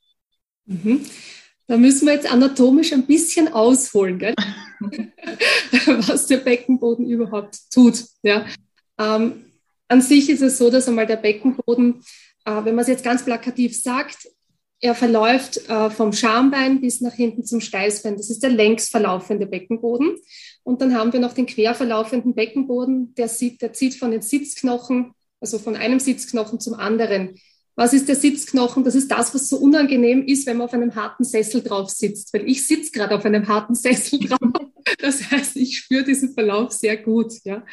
[0.66, 1.06] Mhm.
[1.68, 4.20] Da müssen wir jetzt anatomisch ein bisschen ausholen,
[6.10, 8.06] was der Beckenboden überhaupt tut.
[8.24, 8.46] Ja?
[8.98, 9.46] Ähm,
[9.88, 12.02] an sich ist es so, dass einmal der Beckenboden,
[12.46, 14.28] äh, wenn man es jetzt ganz plakativ sagt,
[14.82, 18.16] er verläuft äh, vom Schambein bis nach hinten zum Steißbein.
[18.16, 20.18] Das ist der längs verlaufende Beckenboden.
[20.64, 24.22] Und dann haben wir noch den quer verlaufenden Beckenboden, der, sieht, der zieht von den
[24.22, 27.36] Sitzknochen, also von einem Sitzknochen zum anderen.
[27.76, 28.84] Was ist der Sitzknochen?
[28.84, 32.34] Das ist das, was so unangenehm ist, wenn man auf einem harten Sessel drauf sitzt.
[32.34, 34.40] Weil ich sitze gerade auf einem harten Sessel drauf.
[35.00, 37.34] Das heißt, ich spüre diesen Verlauf sehr gut.
[37.46, 37.66] Ja?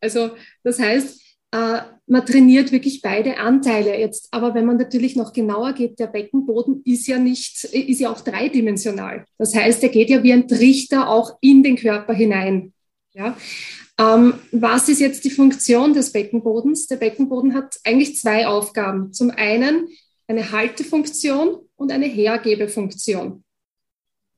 [0.00, 0.30] Also
[0.62, 1.20] das heißt,
[1.52, 4.28] äh, man trainiert wirklich beide Anteile jetzt.
[4.30, 8.20] Aber wenn man natürlich noch genauer geht, der Beckenboden ist ja nicht, ist ja auch
[8.20, 9.26] dreidimensional.
[9.36, 12.72] Das heißt, er geht ja wie ein Trichter auch in den Körper hinein.
[13.12, 13.36] Ja?
[14.00, 16.86] Ähm, was ist jetzt die Funktion des Beckenbodens?
[16.86, 19.12] Der Beckenboden hat eigentlich zwei Aufgaben.
[19.12, 19.88] Zum einen
[20.26, 23.44] eine Haltefunktion und eine Hergebefunktion.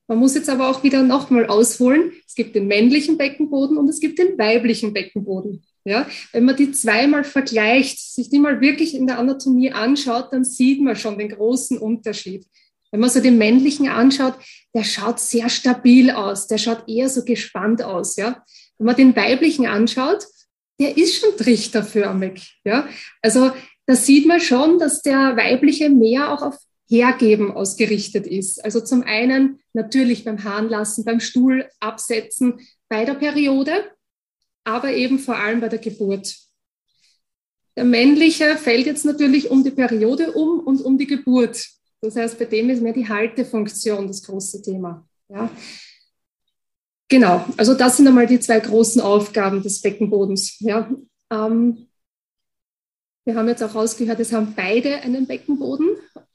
[0.08, 2.12] Man muss jetzt aber auch wieder nochmal ausholen.
[2.26, 5.62] Es gibt den männlichen Beckenboden und es gibt den weiblichen Beckenboden.
[5.84, 10.44] Ja, wenn man die zweimal vergleicht, sich die mal wirklich in der Anatomie anschaut, dann
[10.44, 12.46] sieht man schon den großen Unterschied.
[12.90, 14.34] Wenn man so den männlichen anschaut,
[14.74, 18.16] der schaut sehr stabil aus, der schaut eher so gespannt aus.
[18.16, 18.44] Ja,
[18.82, 20.26] wenn man den weiblichen anschaut,
[20.80, 22.60] der ist schon trichterförmig.
[22.64, 22.88] Ja,
[23.22, 23.52] also
[23.86, 28.62] da sieht man schon, dass der weibliche mehr auch auf Hergeben ausgerichtet ist.
[28.64, 33.72] Also zum einen natürlich beim Harnlassen, beim Stuhl absetzen, bei der Periode,
[34.64, 36.34] aber eben vor allem bei der Geburt.
[37.76, 41.66] Der männliche fällt jetzt natürlich um die Periode um und um die Geburt.
[42.00, 45.06] Das heißt, bei dem ist mehr die Haltefunktion das große Thema.
[45.28, 45.48] Ja.
[47.12, 50.58] Genau, also das sind einmal die zwei großen Aufgaben des Beckenbodens.
[50.60, 50.90] Ja.
[51.30, 51.88] Ähm,
[53.26, 55.90] wir haben jetzt auch rausgehört, es haben beide einen Beckenboden.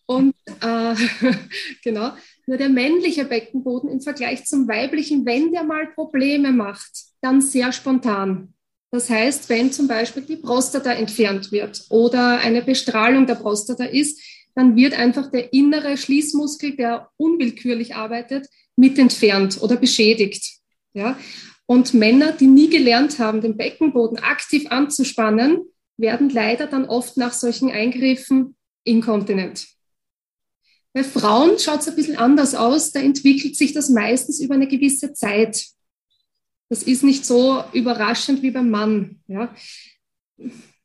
[0.05, 0.93] Und äh,
[1.83, 2.11] genau,
[2.45, 7.71] nur der männliche Beckenboden im Vergleich zum weiblichen, wenn der mal Probleme macht, dann sehr
[7.71, 8.53] spontan.
[8.91, 14.21] Das heißt, wenn zum Beispiel die Prostata entfernt wird oder eine Bestrahlung der Prostata ist,
[14.53, 20.57] dann wird einfach der innere Schließmuskel, der unwillkürlich arbeitet, mit entfernt oder beschädigt.
[20.97, 21.17] Ja?
[21.67, 25.61] Und Männer, die nie gelernt haben, den Beckenboden aktiv anzuspannen,
[25.97, 29.67] werden leider dann oft nach solchen Eingriffen inkontinent.
[30.93, 32.91] Bei Frauen schaut es ein bisschen anders aus.
[32.91, 35.65] Da entwickelt sich das meistens über eine gewisse Zeit.
[36.69, 39.21] Das ist nicht so überraschend wie beim Mann.
[39.27, 39.53] Ja,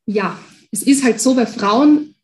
[0.05, 0.38] ja
[0.70, 2.14] es ist halt so, bei Frauen,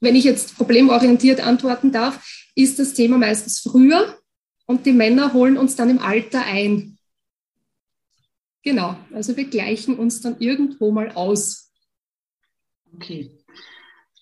[0.00, 4.18] wenn ich jetzt problemorientiert antworten darf, ist das Thema meistens früher
[4.66, 6.96] und die Männer holen uns dann im Alter ein.
[8.62, 11.72] Genau, also wir gleichen uns dann irgendwo mal aus.
[12.94, 13.40] Okay.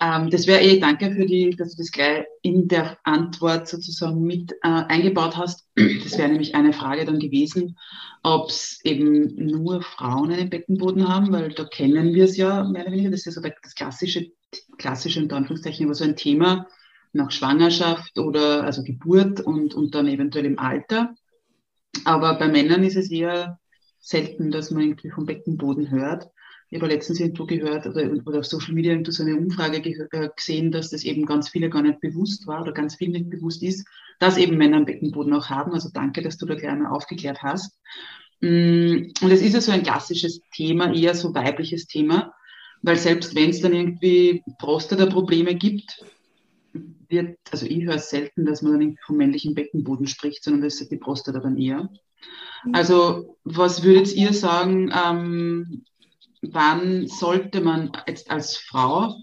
[0.00, 4.22] Ähm, das wäre eh, danke für die, dass du das gleich in der Antwort sozusagen
[4.22, 5.68] mit äh, eingebaut hast.
[5.74, 7.76] Das wäre nämlich eine Frage dann gewesen,
[8.22, 12.82] ob es eben nur Frauen einen Beckenboden haben, weil da kennen wir es ja mehr
[12.82, 13.10] oder weniger.
[13.10, 14.30] Das ist ja so das klassische,
[14.78, 16.68] klassische in Anführungszeichen, aber so ein Thema
[17.12, 21.14] nach Schwangerschaft oder also Geburt und, und dann eventuell im Alter.
[22.04, 23.58] Aber bei Männern ist es eher
[24.00, 26.28] selten, dass man irgendwie vom Beckenboden hört.
[26.70, 30.28] Ich habe letztens irgendwo gehört oder, oder auf Social Media irgendwo so eine Umfrage äh,
[30.36, 33.62] gesehen, dass das eben ganz viele gar nicht bewusst war oder ganz viel nicht bewusst
[33.62, 33.86] ist,
[34.18, 35.72] dass eben Männer einen Beckenboden auch haben.
[35.72, 37.78] Also danke, dass du da mal aufgeklärt hast.
[38.40, 42.34] Mm, und es ist ja so ein klassisches Thema, eher so weibliches Thema,
[42.82, 46.04] weil selbst wenn es dann irgendwie Prostata-Probleme gibt,
[47.08, 50.80] wird, also ich höre selten, dass man dann irgendwie vom männlichen Beckenboden spricht, sondern das
[50.80, 51.88] ist die Prostata dann eher.
[52.72, 55.84] Also was würdet ihr sagen, ähm,
[56.42, 59.14] wann sollte man jetzt als Frau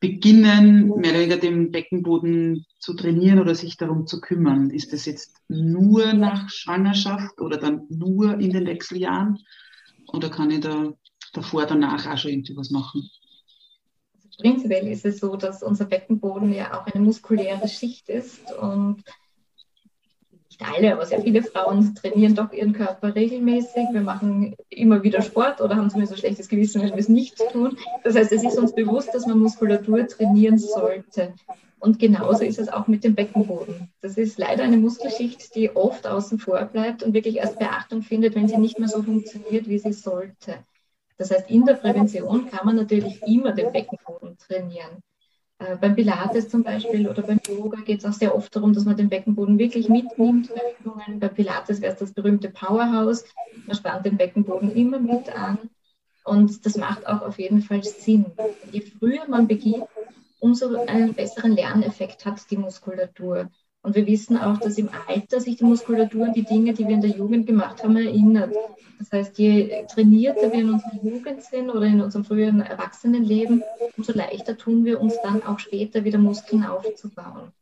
[0.00, 4.70] beginnen, mehr oder weniger den Beckenboden zu trainieren oder sich darum zu kümmern?
[4.70, 9.38] Ist das jetzt nur nach Schwangerschaft oder dann nur in den Wechseljahren?
[10.12, 10.92] Oder kann ich da
[11.32, 13.10] davor, danach auch schon irgendwie was machen?
[14.38, 19.02] Prinzipiell ist es so, dass unser Beckenboden ja auch eine muskuläre Schicht ist und
[20.60, 23.88] alle, aber sehr viele Frauen trainieren doch ihren Körper regelmäßig.
[23.92, 27.38] Wir machen immer wieder Sport oder haben zumindest ein schlechtes Gewissen, wenn wir es nicht
[27.52, 27.76] tun.
[28.04, 31.34] Das heißt, es ist uns bewusst, dass man Muskulatur trainieren sollte.
[31.80, 33.92] Und genauso ist es auch mit dem Beckenboden.
[34.00, 38.34] Das ist leider eine Muskelschicht, die oft außen vor bleibt und wirklich erst Beachtung findet,
[38.34, 40.58] wenn sie nicht mehr so funktioniert, wie sie sollte.
[41.18, 45.02] Das heißt, in der Prävention kann man natürlich immer den Beckenboden trainieren.
[45.58, 48.84] Äh, beim Pilates zum Beispiel oder beim Yoga geht es auch sehr oft darum, dass
[48.84, 51.18] man den Beckenboden wirklich mitnimmt bei Übungen.
[51.18, 53.24] Bei Pilates wäre es das berühmte Powerhouse.
[53.66, 55.58] Man spannt den Beckenboden immer mit an.
[56.24, 58.26] Und das macht auch auf jeden Fall Sinn.
[58.70, 59.86] Je früher man beginnt,
[60.40, 63.50] umso einen besseren Lerneffekt hat die Muskulatur.
[63.82, 66.94] Und wir wissen auch, dass im Alter sich die Muskulatur an die Dinge, die wir
[66.94, 68.54] in der Jugend gemacht haben, erinnert.
[68.98, 73.62] Das heißt, je trainierter wir in unserer Jugend sind oder in unserem früheren Erwachsenenleben,
[73.96, 77.52] umso leichter tun wir uns dann auch später wieder Muskeln aufzubauen.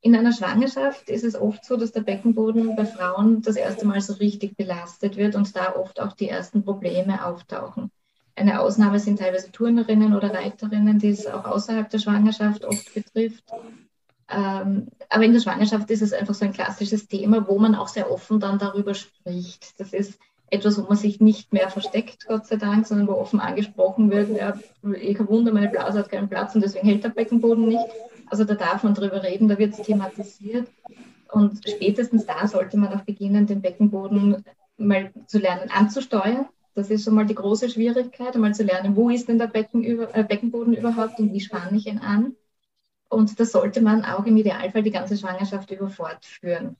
[0.00, 4.00] In einer Schwangerschaft ist es oft so, dass der Beckenboden bei Frauen das erste Mal
[4.00, 7.90] so richtig belastet wird und da oft auch die ersten Probleme auftauchen.
[8.36, 13.44] Eine Ausnahme sind teilweise Turnerinnen oder Reiterinnen, die es auch außerhalb der Schwangerschaft oft betrifft.
[14.28, 17.88] Ähm, aber in der Schwangerschaft ist es einfach so ein klassisches Thema, wo man auch
[17.88, 19.78] sehr offen dann darüber spricht.
[19.78, 20.18] Das ist
[20.50, 24.36] etwas, wo man sich nicht mehr versteckt, Gott sei Dank, sondern wo offen angesprochen wird,
[24.36, 24.54] ja,
[25.00, 27.84] ich habe Wunder, meine Blase hat keinen Platz und deswegen hält der Beckenboden nicht.
[28.28, 30.68] Also da darf man drüber reden, da wird es thematisiert.
[31.32, 34.44] Und spätestens da sollte man auch beginnen, den Beckenboden
[34.76, 36.46] mal zu lernen anzusteuern.
[36.74, 39.82] Das ist schon mal die große Schwierigkeit, einmal zu lernen, wo ist denn der Becken
[39.82, 42.36] über, äh, Beckenboden überhaupt und wie spanne ich ihn an.
[43.08, 46.76] Und das sollte man auch im Idealfall die ganze Schwangerschaft über fortführen.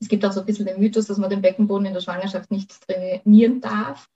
[0.00, 2.50] Es gibt auch so ein bisschen den Mythos, dass man den Beckenboden in der Schwangerschaft
[2.50, 4.08] nicht trainieren darf.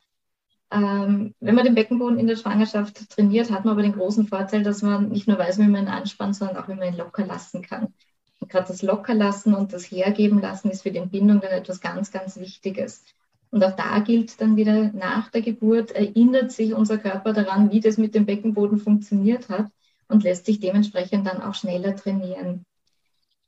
[0.70, 4.62] Ähm, wenn man den Beckenboden in der Schwangerschaft trainiert, hat man aber den großen Vorteil,
[4.62, 7.26] dass man nicht nur weiß, wie man ihn anspannt, sondern auch, wie man ihn locker
[7.26, 7.94] lassen kann.
[8.38, 12.12] Und gerade das Lockerlassen und das Hergeben lassen ist für die Entbindung dann etwas ganz,
[12.12, 13.05] ganz Wichtiges.
[13.50, 17.81] Und auch da gilt dann wieder nach der Geburt, erinnert sich unser Körper daran, wie
[17.81, 19.66] das mit dem Beckenboden funktioniert hat
[20.11, 22.64] und lässt sich dementsprechend dann auch schneller trainieren.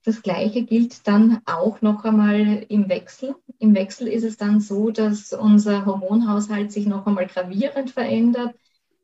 [0.04, 3.36] Das Gleiche gilt dann auch noch einmal im Wechsel.
[3.58, 8.54] Im Wechsel ist es dann so, dass unser Hormonhaushalt sich noch einmal gravierend verändert.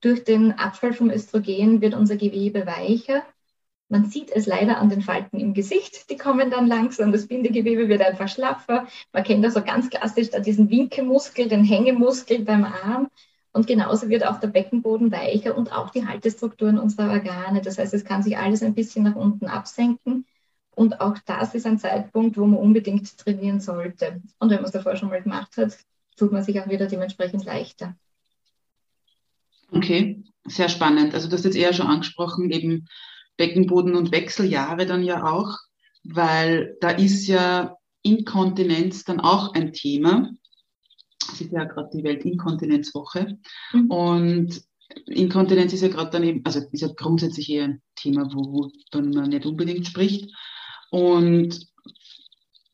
[0.01, 3.23] Durch den Abfall vom Östrogen wird unser Gewebe weicher.
[3.89, 7.89] Man sieht es leider an den Falten im Gesicht, die kommen dann langsam, das Bindegewebe
[7.89, 8.87] wird einfach schlaffer.
[9.13, 13.09] Man kennt also ganz klassisch da diesen Winkemuskel, den Hängemuskel beim Arm.
[13.59, 17.61] Und genauso wird auch der Beckenboden weicher und auch die Haltestrukturen unserer Organe.
[17.61, 20.27] Das heißt, es kann sich alles ein bisschen nach unten absenken.
[20.71, 24.23] Und auch das ist ein Zeitpunkt, wo man unbedingt trainieren sollte.
[24.39, 25.77] Und wenn man es davor schon mal gemacht hat,
[26.17, 27.97] tut man sich auch wieder dementsprechend leichter.
[29.73, 31.13] Okay, sehr spannend.
[31.15, 32.87] Also du hast jetzt eher schon angesprochen, eben
[33.39, 35.59] Beckenboden und Wechseljahre dann ja auch,
[36.05, 40.31] weil da ist ja Inkontinenz dann auch ein Thema.
[41.33, 43.39] Es ist ja gerade die Weltinkontinenzwoche.
[43.73, 43.91] Mhm.
[43.91, 44.63] Und
[45.07, 49.11] Inkontinenz ist ja gerade dann eben, also ist ja grundsätzlich eher ein Thema, wo dann
[49.11, 50.35] man nicht unbedingt spricht.
[50.91, 51.69] Und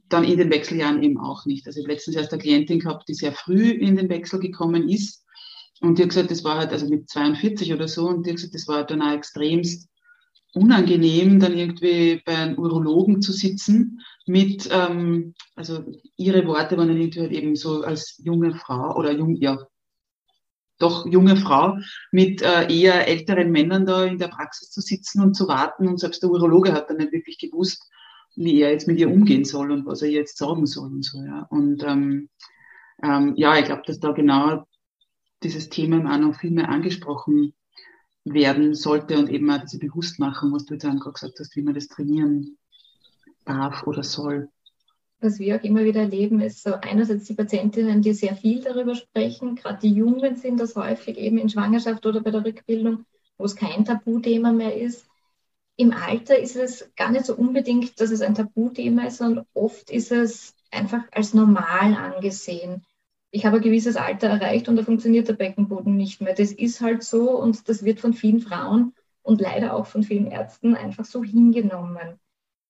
[0.08, 1.66] dann in den Wechseljahren eben auch nicht.
[1.66, 4.88] Also ich habe letztens erst eine Klientin gehabt, die sehr früh in den Wechsel gekommen
[4.88, 5.24] ist.
[5.80, 8.36] Und die hat gesagt, das war halt, also mit 42 oder so, und die hat
[8.36, 9.88] gesagt, das war dann auch extremst
[10.54, 15.84] unangenehm, dann irgendwie bei einem Urologen zu sitzen mit, ähm, also
[16.16, 19.58] ihre Worte waren dann irgendwie halt eben so als junge Frau oder jung, ja,
[20.78, 21.76] doch junge Frau
[22.10, 25.98] mit äh, eher älteren Männern da in der Praxis zu sitzen und zu warten und
[25.98, 27.90] selbst der Urologe hat dann nicht wirklich gewusst,
[28.36, 31.22] wie er jetzt mit ihr umgehen soll und was er jetzt sagen soll und so,
[31.22, 31.46] ja.
[31.50, 32.28] Und ähm,
[33.02, 34.66] ähm, ja, ich glaube, dass da genau
[35.42, 37.54] dieses Thema auch noch viel mehr angesprochen
[38.24, 41.74] werden sollte und eben auch diese Bewusstmachung, was du jetzt auch gesagt hast, wie man
[41.74, 42.56] das trainieren
[43.44, 44.48] darf oder soll.
[45.20, 48.94] Was wir auch immer wieder erleben, ist so einerseits die Patientinnen, die sehr viel darüber
[48.94, 53.04] sprechen, gerade die Jungen sind das häufig eben in Schwangerschaft oder bei der Rückbildung,
[53.38, 55.06] wo es kein Tabuthema mehr ist.
[55.76, 59.90] Im Alter ist es gar nicht so unbedingt, dass es ein Tabuthema ist, sondern oft
[59.90, 62.84] ist es einfach als normal angesehen
[63.34, 66.34] ich habe ein gewisses Alter erreicht und da funktioniert der Beckenboden nicht mehr.
[66.34, 70.28] Das ist halt so und das wird von vielen Frauen und leider auch von vielen
[70.28, 72.20] Ärzten einfach so hingenommen.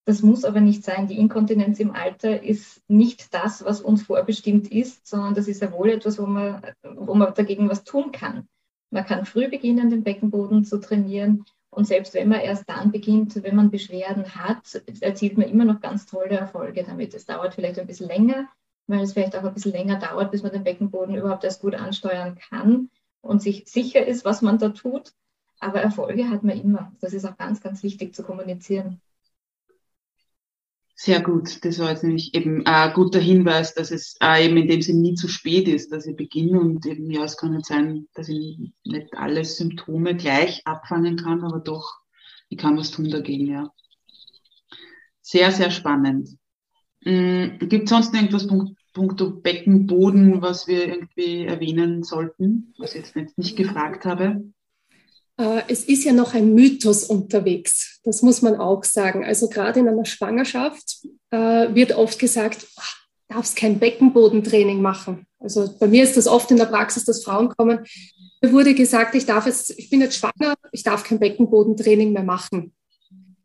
[0.07, 1.07] Das muss aber nicht sein.
[1.07, 5.71] Die Inkontinenz im Alter ist nicht das, was uns vorbestimmt ist, sondern das ist ja
[5.71, 6.63] wohl etwas, wo man,
[6.97, 8.49] wo man dagegen was tun kann.
[8.91, 11.45] Man kann früh beginnen, den Beckenboden zu trainieren.
[11.69, 15.83] Und selbst wenn man erst dann beginnt, wenn man Beschwerden hat, erzielt man immer noch
[15.83, 17.13] ganz tolle Erfolge damit.
[17.13, 18.49] Es dauert vielleicht ein bisschen länger,
[18.87, 21.75] weil es vielleicht auch ein bisschen länger dauert, bis man den Beckenboden überhaupt erst gut
[21.75, 25.13] ansteuern kann und sich sicher ist, was man da tut.
[25.59, 26.93] Aber Erfolge hat man immer.
[27.01, 29.01] Das ist auch ganz, ganz wichtig zu kommunizieren.
[30.97, 31.65] Sehr gut.
[31.65, 35.15] Das war jetzt nämlich eben ein guter Hinweis, dass es eben in dem Sinne nie
[35.15, 38.73] zu spät ist, dass ich beginne und eben, ja, es kann nicht sein, dass ich
[38.85, 41.99] nicht alle Symptome gleich abfangen kann, aber doch,
[42.49, 43.73] ich kann was tun dagegen, ja.
[45.21, 46.39] Sehr, sehr spannend.
[47.05, 48.47] Mm, Gibt es sonst irgendwas
[48.93, 54.45] punkto Beckenboden, was wir irgendwie erwähnen sollten, was ich jetzt nicht, gefragt habe?
[55.37, 59.25] Äh, es ist ja noch ein Mythos unterwegs, das muss man auch sagen.
[59.25, 65.27] Also gerade in einer Schwangerschaft äh, wird oft gesagt, ach, darfst kein Beckenbodentraining machen.
[65.39, 67.81] Also bei mir ist das oft in der Praxis, dass Frauen kommen.
[68.41, 72.23] Mir wurde gesagt, ich darf jetzt, ich bin jetzt schwanger, ich darf kein Beckenbodentraining mehr
[72.23, 72.73] machen,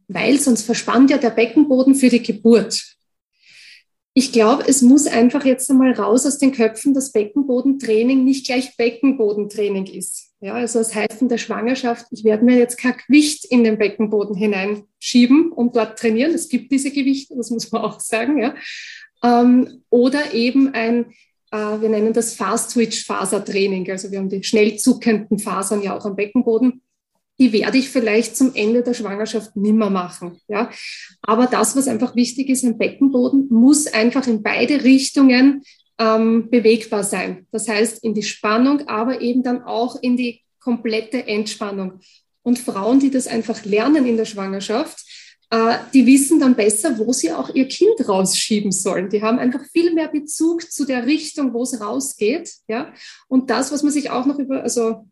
[0.07, 2.98] weil sonst verspannt ja der Beckenboden für die Geburt.
[4.19, 8.75] Ich glaube, es muss einfach jetzt einmal raus aus den Köpfen, dass Beckenbodentraining nicht gleich
[8.75, 10.33] Beckenbodentraining ist.
[10.41, 13.77] Ja, also das heißt in der Schwangerschaft, ich werde mir jetzt kein Gewicht in den
[13.77, 16.33] Beckenboden hineinschieben und dort trainieren.
[16.33, 18.41] Es gibt diese Gewichte, das muss man auch sagen.
[18.41, 18.55] Ja.
[19.23, 21.13] Ähm, oder eben ein,
[21.51, 23.89] äh, wir nennen das Fast-Twitch-Fasertraining.
[23.89, 26.81] Also wir haben die schnell zuckenden Fasern ja auch am Beckenboden
[27.39, 30.39] die werde ich vielleicht zum Ende der Schwangerschaft nimmer machen.
[30.47, 30.69] Ja?
[31.21, 35.63] Aber das, was einfach wichtig ist, ein Beckenboden muss einfach in beide Richtungen
[35.97, 37.47] ähm, bewegbar sein.
[37.51, 42.01] Das heißt, in die Spannung, aber eben dann auch in die komplette Entspannung.
[42.43, 45.05] Und Frauen, die das einfach lernen in der Schwangerschaft,
[45.49, 49.09] äh, die wissen dann besser, wo sie auch ihr Kind rausschieben sollen.
[49.09, 52.51] Die haben einfach viel mehr Bezug zu der Richtung, wo es rausgeht.
[52.67, 52.93] Ja?
[53.27, 55.07] Und das, was man sich auch noch über, also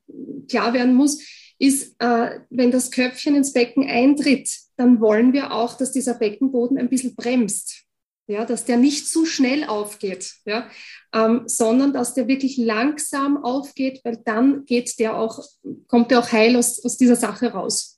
[0.49, 1.19] klar werden muss,
[1.60, 6.78] ist, äh, wenn das Köpfchen ins Becken eintritt, dann wollen wir auch, dass dieser Beckenboden
[6.78, 7.84] ein bisschen bremst.
[8.30, 10.70] Ja, dass der nicht zu schnell aufgeht, ja,
[11.14, 15.41] ähm, sondern dass der wirklich langsam aufgeht, weil dann geht der auch,
[15.88, 17.97] kommt der auch heil aus, aus dieser Sache raus.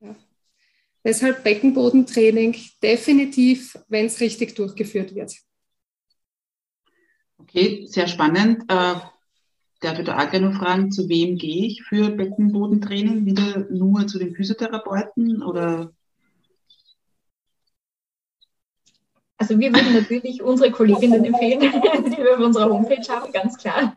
[0.00, 0.16] Ja.
[1.04, 5.34] Deshalb Beckenbodentraining definitiv, wenn es richtig durchgeführt wird.
[7.36, 8.64] Okay, sehr spannend.
[8.68, 8.94] Äh,
[9.82, 13.26] Darf ich da auch gerne noch fragen, zu wem gehe ich für Beckenbodentraining?
[13.26, 15.92] Wieder nur zu den Physiotherapeuten oder?
[19.38, 21.60] Also wir würden natürlich unsere Kolleginnen empfehlen,
[22.06, 23.96] die wir auf unserer Homepage haben, ganz klar.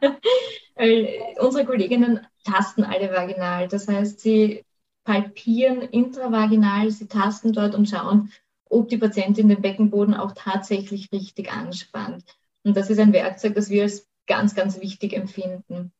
[0.73, 1.07] Weil
[1.39, 3.67] unsere Kolleginnen tasten alle vaginal.
[3.67, 4.65] Das heißt, sie
[5.03, 8.31] palpieren intravaginal, sie tasten dort und schauen,
[8.71, 12.23] ob die Patientin den Beckenboden auch tatsächlich richtig anspannt.
[12.63, 15.91] Und das ist ein Werkzeug, das wir als ganz, ganz wichtig empfinden.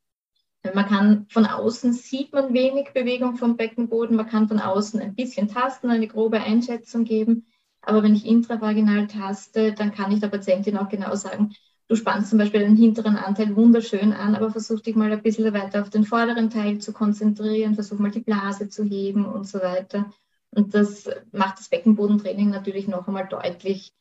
[0.74, 5.14] Man kann von außen sieht man wenig Bewegung vom Beckenboden, man kann von außen ein
[5.14, 7.46] bisschen tasten, eine grobe Einschätzung geben.
[7.82, 11.54] Aber wenn ich intravaginal taste, dann kann ich der Patientin auch genau sagen,
[11.88, 15.54] du spannst zum Beispiel den hinteren Anteil wunderschön an, aber versuch dich mal ein bisschen
[15.54, 19.60] weiter auf den vorderen Teil zu konzentrieren, versuch mal die Blase zu heben und so
[19.60, 20.12] weiter.
[20.50, 23.94] Und das macht das Beckenbodentraining natürlich noch einmal deutlich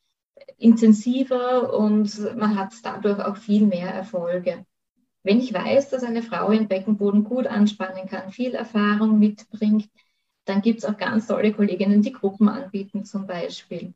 [0.58, 4.64] intensiver und man hat dadurch auch viel mehr Erfolge.
[5.22, 9.88] Wenn ich weiß, dass eine Frau ihren Beckenboden gut anspannen kann, viel Erfahrung mitbringt,
[10.44, 13.94] dann gibt es auch ganz tolle Kolleginnen, die Gruppen anbieten zum Beispiel.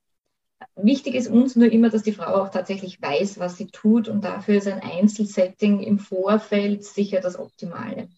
[0.74, 4.24] Wichtig ist uns nur immer, dass die Frau auch tatsächlich weiß, was sie tut und
[4.24, 8.08] dafür ist ein Einzelsetting im Vorfeld sicher das Optimale.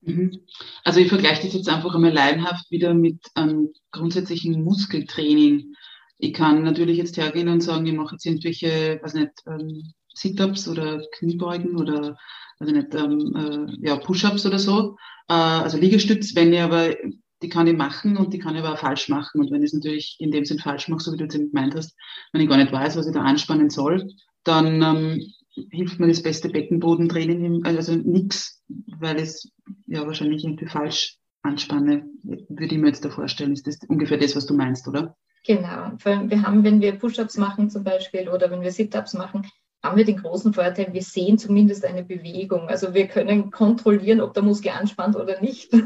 [0.00, 0.40] Mhm.
[0.84, 5.74] Also ich vergleiche das jetzt einfach einmal laienhaft wieder mit einem grundsätzlichen Muskeltraining.
[6.18, 10.68] Ich kann natürlich jetzt hergehen und sagen, ich mache jetzt irgendwelche, weiß nicht, ähm, Sit-ups
[10.68, 12.16] oder Kniebeugen oder
[12.58, 14.96] also nicht, ähm, äh, ja, Push-ups oder so.
[15.28, 16.94] Äh, also Liegestütz, wenn ich aber,
[17.42, 19.40] die kann ich machen und die kann ich aber auch falsch machen.
[19.40, 21.74] Und wenn ich es natürlich in dem Sinn falsch mache, so wie du jetzt gemeint
[21.76, 21.96] hast,
[22.32, 24.10] wenn ich gar nicht weiß, was ich da anspannen soll,
[24.42, 25.32] dann ähm,
[25.70, 28.62] hilft mir das beste Beckenbodentraining, also nichts,
[28.98, 29.52] weil es
[29.86, 33.52] ja wahrscheinlich irgendwie falsch anspanne, würde ich mir jetzt da vorstellen.
[33.52, 35.16] Ist das ungefähr das, was du meinst, oder?
[35.46, 35.92] Genau.
[36.04, 39.46] Wir haben, wenn wir Push-ups machen zum Beispiel oder wenn wir Sit-ups machen,
[39.82, 42.68] haben wir den großen Vorteil, wir sehen zumindest eine Bewegung.
[42.68, 45.70] Also wir können kontrollieren, ob der Muskel anspannt oder nicht.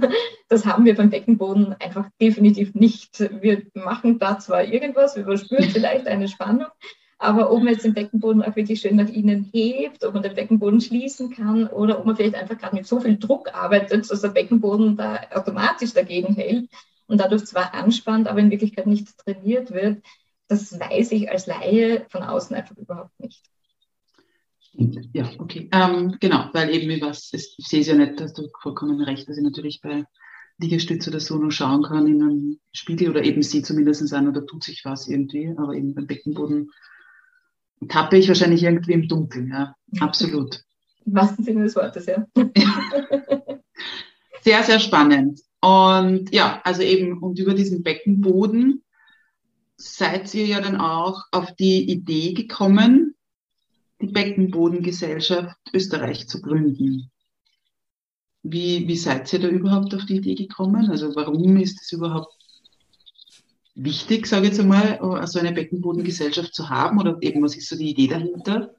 [0.48, 3.18] Das haben wir beim Beckenboden einfach definitiv nicht.
[3.40, 6.66] Wir machen da zwar irgendwas, wir verspüren vielleicht eine Spannung,
[7.16, 10.34] aber ob man jetzt den Beckenboden auch wirklich schön nach innen hebt, ob man den
[10.34, 14.20] Beckenboden schließen kann oder ob man vielleicht einfach gerade mit so viel Druck arbeitet, dass
[14.20, 16.68] der Beckenboden da automatisch dagegen hält
[17.12, 20.02] und dadurch zwar anspannt, aber in Wirklichkeit nicht trainiert wird,
[20.48, 23.42] das weiß ich als Laie von außen einfach überhaupt nicht.
[25.12, 25.68] Ja, okay.
[25.72, 29.36] Ähm, genau, weil eben weiß, ich sehe es ja nicht, dass du vollkommen recht, dass
[29.36, 30.04] ich natürlich bei
[30.58, 34.46] Liegestütze oder so noch schauen kann in einem Spiegel oder eben sie zumindest an oder
[34.46, 36.70] tut sich was irgendwie, aber eben beim Beckenboden
[37.88, 40.62] tappe ich wahrscheinlich irgendwie im Dunkeln, ja, absolut.
[41.04, 42.24] Im wahrsten Sinne des Wortes, ja.
[44.42, 45.40] sehr, sehr spannend.
[45.62, 48.82] Und ja, also eben, und über diesen Beckenboden
[49.76, 53.14] seid ihr ja dann auch auf die Idee gekommen,
[54.00, 57.12] die Beckenbodengesellschaft Österreich zu gründen.
[58.42, 60.90] Wie, wie seid ihr da überhaupt auf die Idee gekommen?
[60.90, 62.34] Also warum ist es überhaupt
[63.76, 64.98] wichtig, sage ich jetzt einmal,
[65.28, 66.98] so eine Beckenbodengesellschaft zu haben?
[66.98, 68.74] Oder eben, was ist so die Idee dahinter?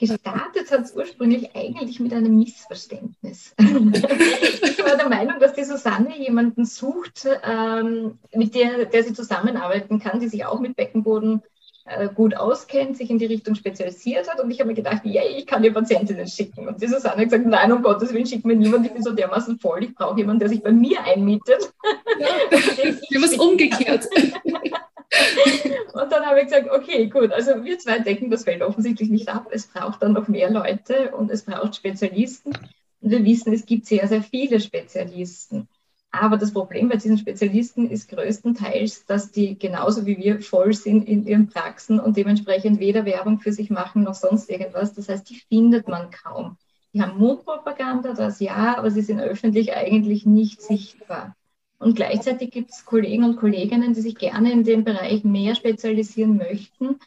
[0.00, 3.54] Gestartet hat es ursprünglich eigentlich mit einem Missverständnis.
[3.58, 9.98] ich war der Meinung, dass die Susanne jemanden sucht, ähm, mit der, der sie zusammenarbeiten
[9.98, 11.42] kann, die sich auch mit Beckenboden
[11.84, 14.40] äh, gut auskennt, sich in die Richtung spezialisiert hat.
[14.40, 16.66] Und ich habe mir gedacht, ja, ich kann dir Patientinnen schicken.
[16.66, 19.12] Und die Susanne hat gesagt, nein, um Gottes Willen, schick mir niemand, ich bin so
[19.12, 21.74] dermaßen voll, ich brauche jemanden, der sich bei mir einmietet.
[22.18, 24.08] Ja, wir haben es umgekehrt.
[25.92, 29.28] und dann habe ich gesagt, okay, gut, also wir zwei decken das Feld offensichtlich nicht
[29.28, 29.48] ab.
[29.50, 32.52] Es braucht dann noch mehr Leute und es braucht Spezialisten.
[33.00, 35.68] Und wir wissen, es gibt sehr, sehr viele Spezialisten.
[36.12, 41.08] Aber das Problem bei diesen Spezialisten ist größtenteils, dass die genauso wie wir voll sind
[41.08, 44.94] in ihren Praxen und dementsprechend weder Werbung für sich machen noch sonst irgendwas.
[44.94, 46.56] Das heißt, die findet man kaum.
[46.92, 51.36] Die haben Mundpropaganda, das ja, aber sie sind öffentlich eigentlich nicht sichtbar.
[51.80, 56.36] Und gleichzeitig gibt es Kollegen und Kolleginnen, die sich gerne in dem Bereich mehr spezialisieren
[56.36, 56.98] möchten,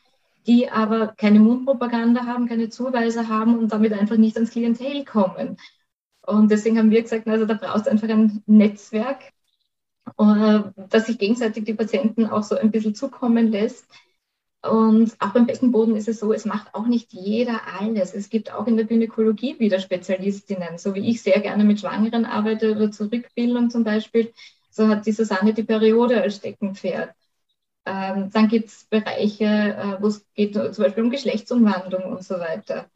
[0.47, 5.57] die aber keine Mundpropaganda haben, keine Zuweise haben und damit einfach nicht ans Klientel kommen.
[6.25, 9.31] Und deswegen haben wir gesagt, also da brauchst du einfach ein Netzwerk,
[10.17, 10.59] äh,
[10.89, 13.87] das sich gegenseitig die Patienten auch so ein bisschen zukommen lässt.
[14.63, 18.13] Und auch beim Beckenboden ist es so, es macht auch nicht jeder alles.
[18.13, 22.25] Es gibt auch in der Gynäkologie wieder Spezialistinnen, so wie ich sehr gerne mit Schwangeren
[22.25, 24.33] arbeite oder zur Rückbildung zum Beispiel.
[24.73, 27.13] So hat die Susanne die Periode als Steckenpferd.
[27.85, 32.35] Ähm, dann gibt es Bereiche, äh, wo es geht zum Beispiel um Geschlechtsumwandlung und so
[32.39, 32.89] weiter.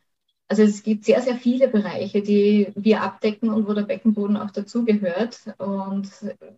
[0.47, 4.49] Also es gibt sehr, sehr viele Bereiche, die wir abdecken und wo der Beckenboden auch
[4.49, 5.41] dazugehört.
[5.57, 6.09] Und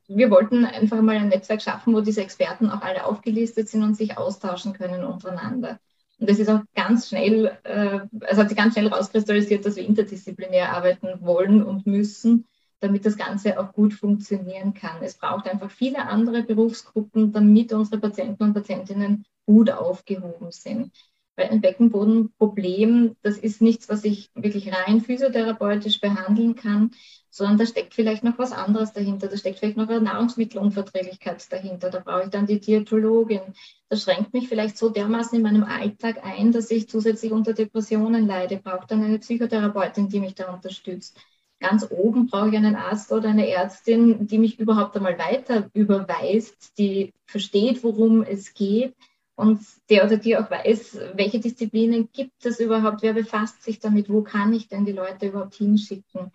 [0.07, 3.95] wir wollten einfach mal ein Netzwerk schaffen, wo diese Experten auch alle aufgelistet sind und
[3.97, 5.79] sich austauschen können untereinander.
[6.19, 9.85] Und das ist auch ganz schnell, äh, es hat sich ganz schnell rauskristallisiert, dass wir
[9.85, 12.45] interdisziplinär arbeiten wollen und müssen,
[12.79, 15.01] damit das Ganze auch gut funktionieren kann.
[15.01, 20.91] Es braucht einfach viele andere Berufsgruppen, damit unsere Patienten und Patientinnen gut aufgehoben sind.
[21.35, 26.91] Weil ein Beckenbodenproblem, das ist nichts, was ich wirklich rein physiotherapeutisch behandeln kann,
[27.29, 29.27] sondern da steckt vielleicht noch was anderes dahinter.
[29.27, 31.89] Da steckt vielleicht noch eine Nahrungsmittelunverträglichkeit dahinter.
[31.89, 33.41] Da brauche ich dann die Diätologin.
[33.87, 38.27] Das schränkt mich vielleicht so dermaßen in meinem Alltag ein, dass ich zusätzlich unter Depressionen
[38.27, 38.57] leide.
[38.57, 41.17] Brauche dann eine Psychotherapeutin, die mich da unterstützt.
[41.59, 46.77] Ganz oben brauche ich einen Arzt oder eine Ärztin, die mich überhaupt einmal weiter überweist,
[46.77, 48.95] die versteht, worum es geht,
[49.39, 54.09] und der oder die auch weiß, welche Disziplinen gibt es überhaupt, wer befasst sich damit,
[54.09, 56.31] wo kann ich denn die Leute überhaupt hinschicken.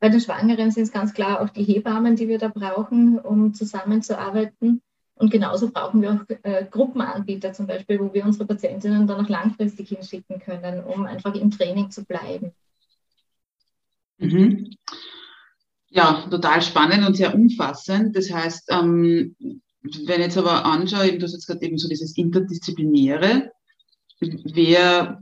[0.00, 3.54] Bei den Schwangeren sind es ganz klar auch die Hebammen, die wir da brauchen, um
[3.54, 4.82] zusammenzuarbeiten.
[5.14, 9.28] Und genauso brauchen wir auch äh, Gruppenanbieter zum Beispiel, wo wir unsere Patientinnen dann auch
[9.30, 12.52] langfristig hinschicken können, um einfach im Training zu bleiben.
[14.20, 14.76] Mhm.
[15.88, 18.14] Ja, total spannend und sehr umfassend.
[18.14, 19.34] Das heißt, ähm,
[19.82, 23.50] wenn ich jetzt aber anschaue, du hast jetzt gerade eben so dieses Interdisziplinäre,
[24.20, 25.20] wer,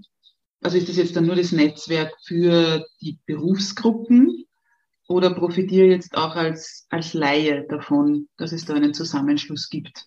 [0.61, 4.44] also ist das jetzt dann nur das Netzwerk für die Berufsgruppen
[5.07, 10.05] oder profitiere jetzt auch als, als Laie davon, dass es da einen Zusammenschluss gibt?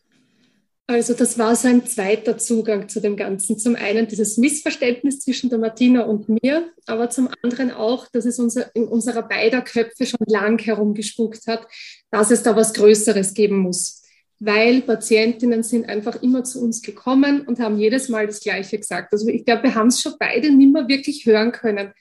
[0.92, 3.58] Also das war so ein zweiter Zugang zu dem Ganzen.
[3.58, 8.40] Zum einen dieses Missverständnis zwischen der Martina und mir, aber zum anderen auch, dass es
[8.40, 11.66] unser, in unserer beider Köpfe schon lang herumgespuckt hat,
[12.12, 14.02] dass es da was Größeres geben muss.
[14.40, 19.14] Weil Patientinnen sind einfach immer zu uns gekommen und haben jedes Mal das Gleiche gesagt.
[19.14, 21.94] Also ich glaube, wir haben es schon beide nimmer wirklich hören können.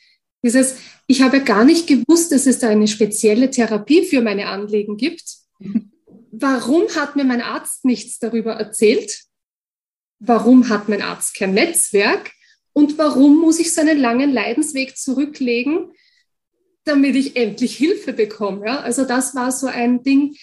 [0.43, 4.97] Dieses, ich habe gar nicht gewusst, dass es da eine spezielle Therapie für meine Anliegen
[4.97, 5.23] gibt.
[6.33, 9.25] Warum hat mir mein Arzt nichts darüber erzählt?
[10.19, 12.31] Warum hat mein Arzt kein Netzwerk?
[12.73, 15.93] Und warum muss ich so einen langen Leidensweg zurücklegen,
[16.85, 18.67] damit ich endlich Hilfe bekomme?
[18.67, 18.81] Ja?
[18.81, 20.37] Also das war so ein Ding,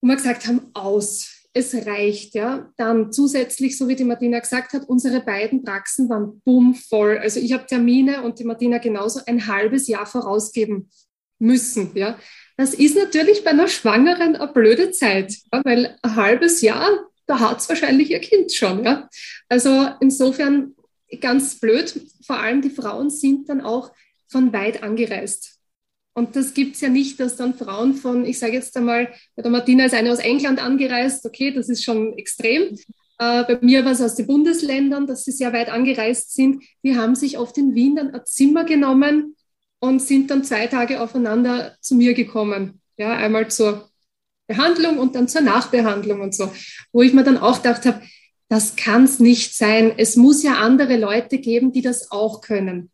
[0.00, 2.72] wo wir gesagt haben, aus es reicht, ja.
[2.76, 7.18] Dann zusätzlich, so wie die Martina gesagt hat, unsere beiden Praxen waren bumm voll.
[7.18, 10.90] Also ich habe Termine und die Martina genauso ein halbes Jahr vorausgeben
[11.38, 12.18] müssen, ja.
[12.60, 16.90] Das ist natürlich bei einer Schwangeren eine blöde Zeit, weil ein halbes Jahr,
[17.26, 19.08] da hat es wahrscheinlich ihr Kind schon, ja.
[19.48, 20.74] Also insofern
[21.22, 21.98] ganz blöd.
[22.22, 23.92] Vor allem die Frauen sind dann auch
[24.28, 25.56] von weit angereist.
[26.12, 29.40] Und das gibt es ja nicht, dass dann Frauen von, ich sage jetzt einmal, bei
[29.40, 32.76] der Martina ist eine aus England angereist, okay, das ist schon extrem.
[33.18, 36.62] Äh, bei mir war es aus den Bundesländern, dass sie sehr weit angereist sind.
[36.82, 39.34] Die haben sich oft in Wien dann ein Zimmer genommen
[39.80, 42.80] und sind dann zwei Tage aufeinander zu mir gekommen.
[42.96, 43.90] Ja, einmal zur
[44.46, 46.52] Behandlung und dann zur Nachbehandlung und so.
[46.92, 48.02] Wo ich mir dann auch gedacht habe,
[48.48, 49.92] das kann es nicht sein.
[49.96, 52.90] Es muss ja andere Leute geben, die das auch können.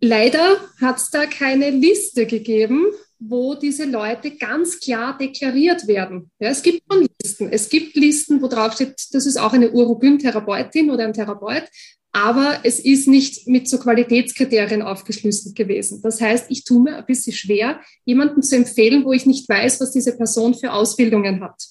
[0.00, 2.86] Leider hat es da keine Liste gegeben,
[3.18, 6.30] wo diese Leute ganz klar deklariert werden.
[6.38, 7.48] Ja, es gibt schon Listen.
[7.50, 11.64] Es gibt Listen, wo drauf steht, das ist auch eine Urogyn-Therapeutin oder ein Therapeut,
[12.12, 16.00] aber es ist nicht mit so Qualitätskriterien aufgeschlüsselt gewesen.
[16.02, 19.80] Das heißt, ich tue mir ein bisschen schwer, jemanden zu empfehlen, wo ich nicht weiß,
[19.80, 21.62] was diese Person für Ausbildungen hat.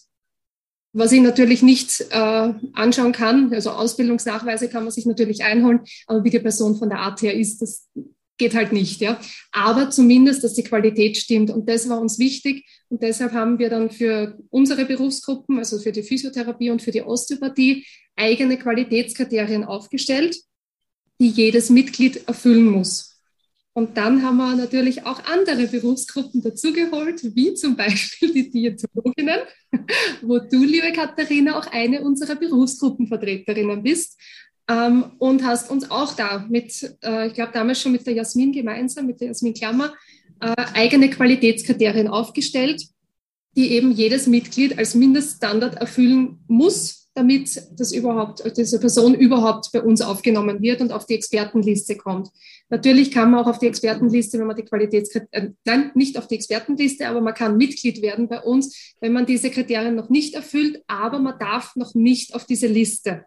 [0.94, 6.24] Was ich natürlich nicht äh, anschauen kann, also Ausbildungsnachweise kann man sich natürlich einholen, aber
[6.24, 7.88] wie die Person von der Art her ist, das
[8.38, 9.20] geht halt nicht, ja.
[9.52, 11.50] Aber zumindest, dass die Qualität stimmt.
[11.50, 12.66] Und das war uns wichtig.
[12.90, 17.02] Und deshalb haben wir dann für unsere Berufsgruppen, also für die Physiotherapie und für die
[17.02, 17.86] Osteopathie,
[18.16, 20.38] eigene Qualitätskriterien aufgestellt,
[21.20, 23.18] die jedes Mitglied erfüllen muss.
[23.74, 29.42] Und dann haben wir natürlich auch andere Berufsgruppen dazugeholt, wie zum Beispiel die Diätologinnen,
[30.24, 34.20] wo du, liebe Katharina, auch eine unserer Berufsgruppenvertreterinnen bist
[34.70, 38.52] ähm, und hast uns auch da mit, äh, ich glaube damals schon mit der Jasmin
[38.52, 39.94] gemeinsam, mit der Jasmin Klammer,
[40.40, 42.84] äh, eigene Qualitätskriterien aufgestellt,
[43.56, 49.82] die eben jedes Mitglied als Mindeststandard erfüllen muss, damit das überhaupt, diese Person überhaupt bei
[49.82, 52.30] uns aufgenommen wird und auf die Expertenliste kommt.
[52.70, 56.28] Natürlich kann man auch auf die Expertenliste, wenn man die Qualitätskriterien, äh, nein, nicht auf
[56.28, 60.36] die Expertenliste, aber man kann Mitglied werden bei uns, wenn man diese Kriterien noch nicht
[60.36, 63.26] erfüllt, aber man darf noch nicht auf diese Liste.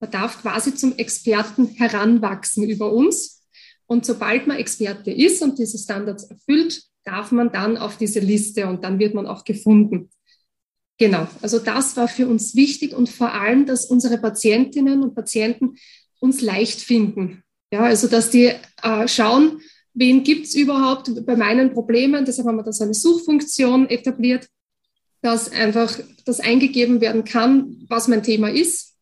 [0.00, 3.42] Man darf quasi zum Experten heranwachsen über uns.
[3.86, 8.66] Und sobald man Experte ist und diese Standards erfüllt, darf man dann auf diese Liste
[8.66, 10.10] und dann wird man auch gefunden.
[10.98, 15.76] Genau, also das war für uns wichtig und vor allem, dass unsere Patientinnen und Patienten
[16.20, 17.42] uns leicht finden.
[17.72, 19.60] Ja, also dass die äh, schauen,
[19.94, 22.24] wen gibt es überhaupt bei meinen Problemen.
[22.24, 24.48] Deshalb haben wir da so eine Suchfunktion etabliert,
[25.22, 28.95] dass einfach das eingegeben werden kann, was mein Thema ist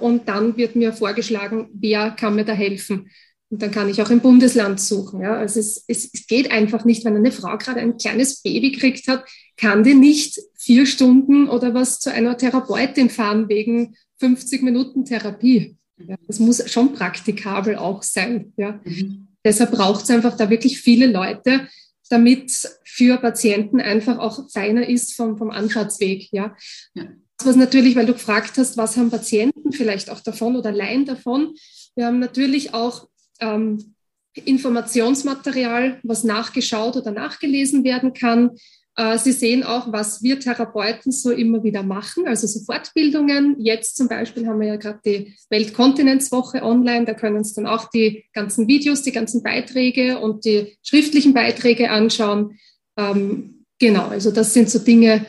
[0.00, 3.10] und dann wird mir vorgeschlagen, wer kann mir da helfen.
[3.48, 5.20] Und dann kann ich auch im Bundesland suchen.
[5.20, 5.36] Ja.
[5.36, 9.06] Also es, es, es geht einfach nicht, wenn eine Frau gerade ein kleines Baby gekriegt
[9.06, 9.24] hat,
[9.56, 15.76] kann die nicht vier Stunden oder was zu einer Therapeutin fahren wegen 50 Minuten Therapie.
[15.98, 16.16] Ja.
[16.26, 18.52] Das muss schon praktikabel auch sein.
[18.56, 18.80] Ja.
[18.84, 19.28] Mhm.
[19.44, 21.68] Deshalb braucht es einfach da wirklich viele Leute,
[22.10, 22.50] damit
[22.84, 26.28] für Patienten einfach auch feiner ist vom, vom Anfahrtsweg.
[26.32, 26.56] Ja.
[26.94, 27.04] ja
[27.44, 31.54] was natürlich, weil du gefragt hast, was haben Patienten vielleicht auch davon oder Laien davon.
[31.94, 33.08] Wir haben natürlich auch
[33.40, 33.94] ähm,
[34.34, 38.50] Informationsmaterial, was nachgeschaut oder nachgelesen werden kann.
[38.96, 43.56] Äh, Sie sehen auch, was wir Therapeuten so immer wieder machen, also so Fortbildungen.
[43.58, 47.04] Jetzt zum Beispiel haben wir ja gerade die Weltkontinentswoche online.
[47.04, 51.90] Da können Sie dann auch die ganzen Videos, die ganzen Beiträge und die schriftlichen Beiträge
[51.90, 52.58] anschauen.
[52.98, 55.26] Ähm, genau, also das sind so Dinge,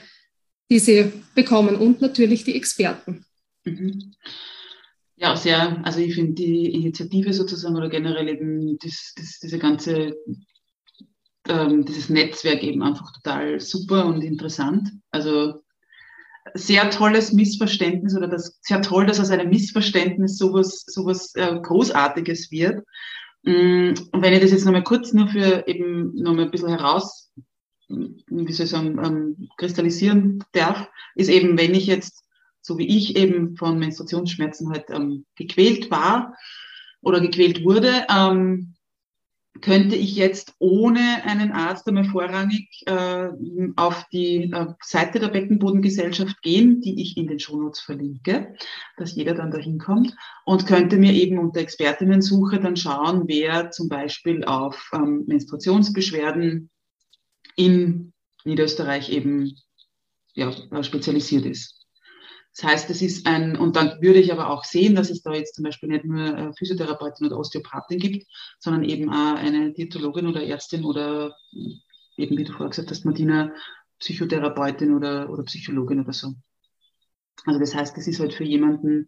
[0.69, 3.25] die sie bekommen und natürlich die Experten.
[3.63, 4.13] Mhm.
[5.15, 10.15] Ja, sehr, also ich finde die Initiative sozusagen oder generell eben das, das, diese ganze,
[11.49, 14.91] ähm, dieses Netzwerk eben einfach total super und interessant.
[15.09, 15.63] Also
[16.53, 22.51] sehr tolles Missverständnis oder das sehr toll, dass aus einem Missverständnis sowas, sowas äh, Großartiges
[22.51, 22.83] wird.
[23.43, 27.26] Mm, und wenn ich das jetzt nochmal kurz nur für eben nochmal ein bisschen heraus,
[27.89, 32.23] wie soll ich sagen, ähm, kristallisieren darf, ist eben, wenn ich jetzt,
[32.61, 36.35] so wie ich eben von Menstruationsschmerzen halt ähm, gequält war
[37.01, 38.73] oder gequält wurde, ähm,
[39.61, 43.29] könnte ich jetzt ohne einen Arzt einmal vorrangig äh,
[43.75, 48.53] auf die äh, Seite der Beckenbodengesellschaft gehen, die ich in den Shownotes verlinke,
[48.97, 50.15] dass jeder dann dahin kommt
[50.45, 56.69] und könnte mir eben unter Expertinnen-Suche dann schauen, wer zum Beispiel auf ähm, Menstruationsbeschwerden
[57.57, 58.13] in
[58.45, 59.57] Niederösterreich eben
[60.33, 60.53] ja,
[60.83, 61.85] spezialisiert ist.
[62.55, 65.33] Das heißt, es ist ein, und dann würde ich aber auch sehen, dass es da
[65.33, 68.25] jetzt zum Beispiel nicht nur äh, Physiotherapeutin oder Osteopathin gibt,
[68.59, 71.35] sondern eben auch eine Diätologin oder Ärztin oder
[72.15, 73.51] eben, wie du vorher gesagt hast, Martina,
[73.99, 76.33] Psychotherapeutin oder, oder Psychologin oder so.
[77.45, 79.07] Also das heißt, es ist halt für jemanden,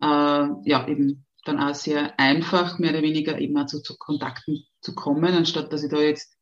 [0.00, 4.64] äh, ja, eben dann auch sehr einfach, mehr oder weniger eben auch zu, zu Kontakten
[4.80, 6.35] zu kommen, anstatt dass ich da jetzt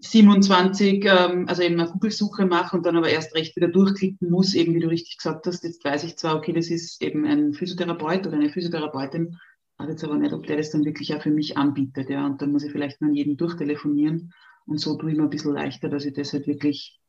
[0.00, 4.54] 27, ähm, also eben eine Google-Suche mache und dann aber erst recht wieder durchklicken muss,
[4.54, 7.52] eben wie du richtig gesagt hast, jetzt weiß ich zwar, okay, das ist eben ein
[7.52, 9.36] Physiotherapeut oder eine Physiotherapeutin,
[9.78, 12.40] weiß jetzt aber nicht, ob der das dann wirklich auch für mich anbietet, ja, und
[12.40, 14.32] dann muss ich vielleicht an jeden durchtelefonieren.
[14.66, 17.00] Und so tue ich mir ein bisschen leichter, dass ich das halt wirklich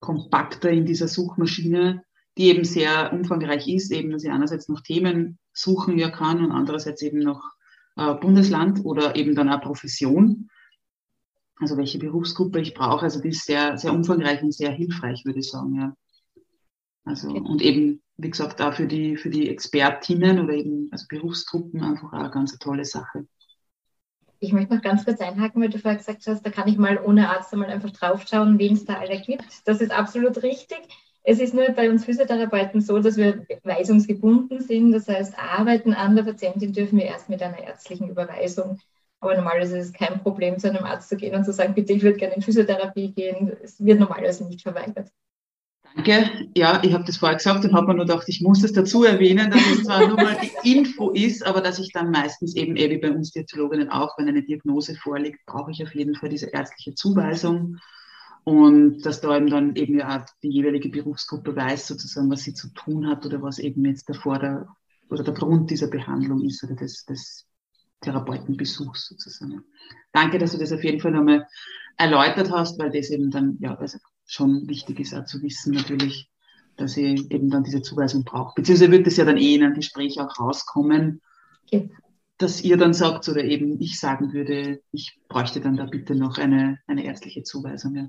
[0.00, 2.04] kompakter in dieser Suchmaschine,
[2.36, 6.52] die eben sehr umfangreich ist, eben, dass ich einerseits noch Themen suchen ja kann und
[6.52, 7.42] andererseits eben noch
[7.96, 10.48] äh, Bundesland oder eben dann auch Profession
[11.60, 13.02] also welche Berufsgruppe ich brauche.
[13.02, 15.94] Also die ist sehr, sehr umfangreich und sehr hilfreich, würde ich sagen, ja.
[17.04, 17.40] Also, okay.
[17.40, 22.12] und eben, wie gesagt, da für die, für die Expertinnen oder eben, also Berufsgruppen einfach
[22.12, 23.26] auch eine ganz tolle Sache.
[24.38, 27.00] Ich möchte noch ganz kurz einhaken, weil du vorher gesagt hast, da kann ich mal
[27.04, 29.44] ohne Arzt einmal einfach draufschauen, wen es da alle gibt.
[29.64, 30.80] Das ist absolut richtig.
[31.24, 34.92] Es ist nur bei uns Physiotherapeuten so, dass wir weisungsgebunden sind.
[34.92, 38.80] Das heißt, arbeiten an der Patientin dürfen wir erst mit einer ärztlichen Überweisung.
[39.22, 41.92] Aber normalerweise ist es kein Problem, zu einem Arzt zu gehen und zu sagen, bitte,
[41.92, 43.52] ich würde gerne in Physiotherapie gehen.
[43.62, 45.12] Es wird normalerweise nicht verweigert.
[45.94, 46.48] Danke.
[46.56, 49.04] Ja, ich habe das vorher gesagt und habe mir nur gedacht, ich muss es dazu
[49.04, 52.74] erwähnen, dass es zwar nur mal die Info ist, aber dass ich dann meistens eben,
[52.74, 56.28] eh wie bei uns Diätologinnen auch, wenn eine Diagnose vorliegt, brauche ich auf jeden Fall
[56.28, 57.78] diese ärztliche Zuweisung.
[58.42, 62.72] Und dass da eben dann eben ja die jeweilige Berufsgruppe weiß sozusagen, was sie zu
[62.74, 64.66] tun hat oder was eben jetzt der,
[65.08, 67.46] oder der Grund dieser Behandlung ist oder des, des
[68.02, 69.64] Therapeutenbesuchs sozusagen.
[70.12, 71.46] Danke, dass du das auf jeden Fall nochmal
[71.96, 76.30] erläutert hast, weil das eben dann ja also schon wichtig ist, auch zu wissen natürlich,
[76.76, 78.54] dass ich eben dann diese Zuweisung brauche.
[78.56, 81.20] Beziehungsweise wird das ja dann eh in einem Gespräch auch rauskommen,
[81.64, 81.90] okay.
[82.38, 86.38] dass ihr dann sagt oder eben ich sagen würde, ich bräuchte dann da bitte noch
[86.38, 87.94] eine, eine ärztliche Zuweisung.
[87.94, 88.08] Ja.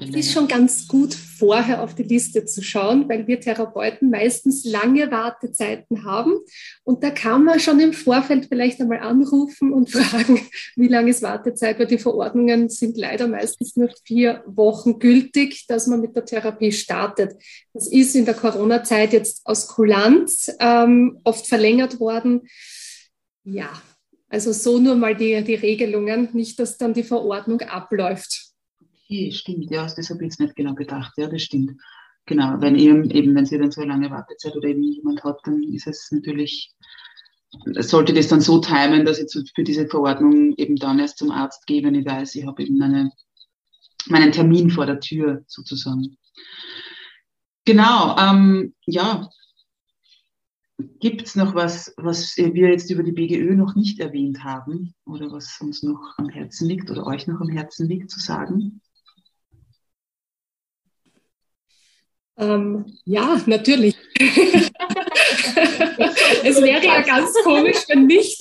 [0.00, 4.64] Es ist schon ganz gut, vorher auf die Liste zu schauen, weil wir Therapeuten meistens
[4.64, 6.38] lange Wartezeiten haben.
[6.84, 10.40] Und da kann man schon im Vorfeld vielleicht einmal anrufen und fragen,
[10.76, 15.86] wie lange ist Wartezeit, weil die Verordnungen sind leider meistens nur vier Wochen gültig, dass
[15.86, 17.34] man mit der Therapie startet.
[17.74, 22.48] Das ist in der Corona-Zeit jetzt aus Kulanz ähm, oft verlängert worden.
[23.44, 23.70] Ja,
[24.30, 28.51] also so nur mal die, die Regelungen, nicht, dass dann die Verordnung abläuft
[29.12, 31.72] okay, stimmt, ja, das habe ich jetzt nicht genau bedacht, ja, das stimmt.
[32.26, 35.40] Genau, wenn eben, eben, wenn sie dann so eine lange Wartezeit oder eben jemand hat,
[35.44, 36.72] dann ist es natürlich,
[37.80, 41.66] sollte das dann so timen, dass ich für diese Verordnung eben dann erst zum Arzt
[41.66, 43.10] gehe, wenn ich weiß, ich habe eben meine,
[44.06, 46.16] meinen Termin vor der Tür sozusagen.
[47.64, 49.28] Genau, ähm, ja.
[51.00, 55.30] Gibt es noch was, was wir jetzt über die BGÖ noch nicht erwähnt haben oder
[55.30, 58.80] was uns noch am Herzen liegt oder euch noch am Herzen liegt zu sagen?
[62.38, 63.96] Ähm, ja, natürlich.
[66.44, 68.40] es wäre ja ganz komisch, wenn nicht,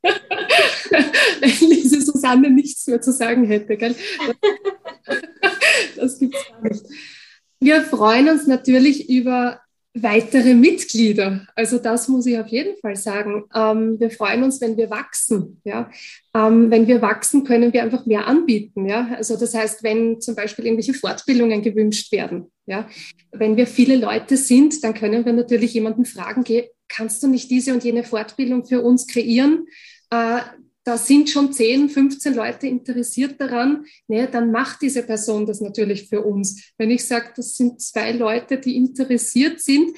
[0.00, 3.76] wenn diese Susanne nichts mehr zu sagen hätte.
[3.76, 3.94] Gell?
[5.96, 6.84] Das gibt es gar nicht.
[7.60, 9.60] Wir freuen uns natürlich über
[9.94, 11.46] weitere Mitglieder.
[11.56, 13.44] Also das muss ich auf jeden Fall sagen.
[13.54, 15.60] Ähm, wir freuen uns, wenn wir wachsen.
[15.64, 15.90] Ja?
[16.34, 18.88] Ähm, wenn wir wachsen, können wir einfach mehr anbieten.
[18.88, 19.08] Ja?
[19.16, 22.52] Also das heißt, wenn zum Beispiel irgendwelche Fortbildungen gewünscht werden.
[22.66, 22.88] Ja?
[23.32, 26.44] Wenn wir viele Leute sind, dann können wir natürlich jemanden fragen,
[26.88, 29.66] kannst du nicht diese und jene Fortbildung für uns kreieren?
[30.10, 30.40] Äh,
[30.84, 36.08] da sind schon 10, 15 Leute interessiert daran, ne, dann macht diese Person das natürlich
[36.08, 36.72] für uns.
[36.78, 39.96] Wenn ich sage, das sind zwei Leute, die interessiert sind,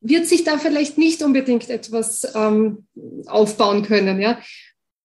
[0.00, 2.86] wird sich da vielleicht nicht unbedingt etwas ähm,
[3.26, 4.20] aufbauen können.
[4.20, 4.38] Ja?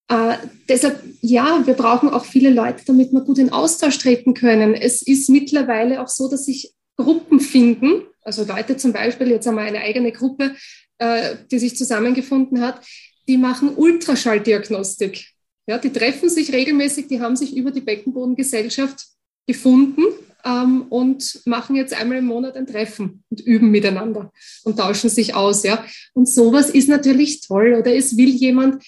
[0.10, 4.74] Äh, deshalb, ja, wir brauchen auch viele Leute, damit wir gut in Austausch treten können.
[4.74, 9.56] Es ist mittlerweile auch so, dass sich Gruppen finden, also Leute zum Beispiel, jetzt haben
[9.56, 10.56] wir eine eigene Gruppe,
[11.00, 12.86] äh, die sich zusammengefunden hat,
[13.28, 15.28] die machen Ultraschalldiagnostik.
[15.68, 19.06] Ja, die treffen sich regelmäßig, die haben sich über die Beckenbodengesellschaft
[19.48, 20.04] gefunden
[20.44, 24.32] ähm, und machen jetzt einmal im Monat ein Treffen und üben miteinander
[24.64, 25.64] und tauschen sich aus.
[25.64, 25.86] Ja.
[26.14, 27.76] Und sowas ist natürlich toll.
[27.80, 28.84] Oder es will jemand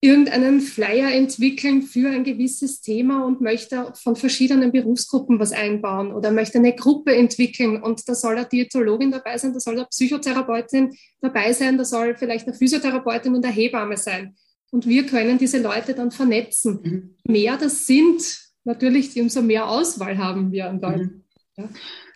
[0.00, 6.30] irgendeinen Flyer entwickeln für ein gewisses Thema und möchte von verschiedenen Berufsgruppen was einbauen oder
[6.30, 10.94] möchte eine Gruppe entwickeln und da soll eine Diätologin dabei sein, da soll eine Psychotherapeutin
[11.20, 14.34] dabei sein, da soll vielleicht eine Physiotherapeutin und eine Hebamme sein.
[14.70, 16.80] Und wir können diese Leute dann vernetzen.
[16.82, 17.32] Mhm.
[17.32, 21.02] Mehr das sind, natürlich, umso mehr Auswahl haben wir an Leuten.
[21.02, 21.22] Mhm.
[21.56, 21.68] Ja.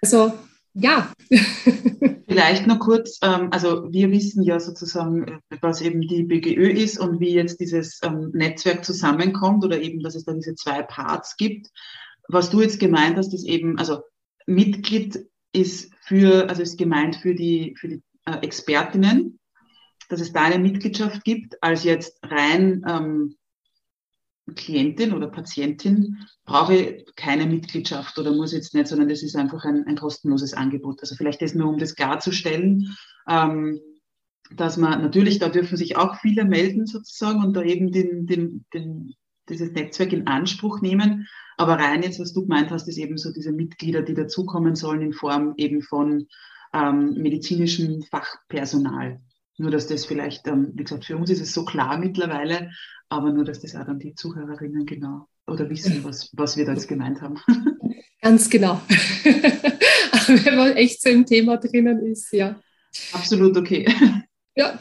[0.02, 0.32] Also
[0.74, 1.12] ja.
[2.28, 7.20] Vielleicht noch kurz, ähm, also wir wissen ja sozusagen, was eben die BGÖ ist und
[7.20, 11.68] wie jetzt dieses ähm, Netzwerk zusammenkommt oder eben, dass es da diese zwei Parts gibt.
[12.28, 14.02] Was du jetzt gemeint hast, ist eben, also
[14.46, 19.40] Mitglied ist für, also ist gemeint für die, für die äh, Expertinnen,
[20.08, 23.36] dass es da eine Mitgliedschaft gibt, als jetzt rein ähm,
[24.54, 29.84] Klientin oder Patientin brauche keine Mitgliedschaft oder muss jetzt nicht, sondern das ist einfach ein,
[29.86, 31.00] ein kostenloses Angebot.
[31.00, 32.96] Also vielleicht ist nur, um das klarzustellen,
[33.28, 33.80] ähm,
[34.54, 38.64] dass man natürlich, da dürfen sich auch viele melden sozusagen und da eben den, den,
[38.74, 39.14] den,
[39.48, 41.28] dieses Netzwerk in Anspruch nehmen.
[41.56, 45.02] Aber rein jetzt, was du gemeint hast, ist eben so diese Mitglieder, die dazukommen sollen
[45.02, 46.26] in Form eben von
[46.72, 49.20] ähm, medizinischem Fachpersonal.
[49.58, 52.70] Nur, dass das vielleicht, ähm, wie gesagt, für uns ist es so klar mittlerweile,
[53.10, 56.72] aber nur, dass das auch dann die Zuhörerinnen genau oder wissen, was, was wir da
[56.72, 57.38] jetzt gemeint haben.
[58.22, 58.80] Ganz genau.
[60.26, 62.60] Wenn man echt so im Thema drinnen ist, ja.
[63.12, 63.86] Absolut okay.
[64.54, 64.78] Ja.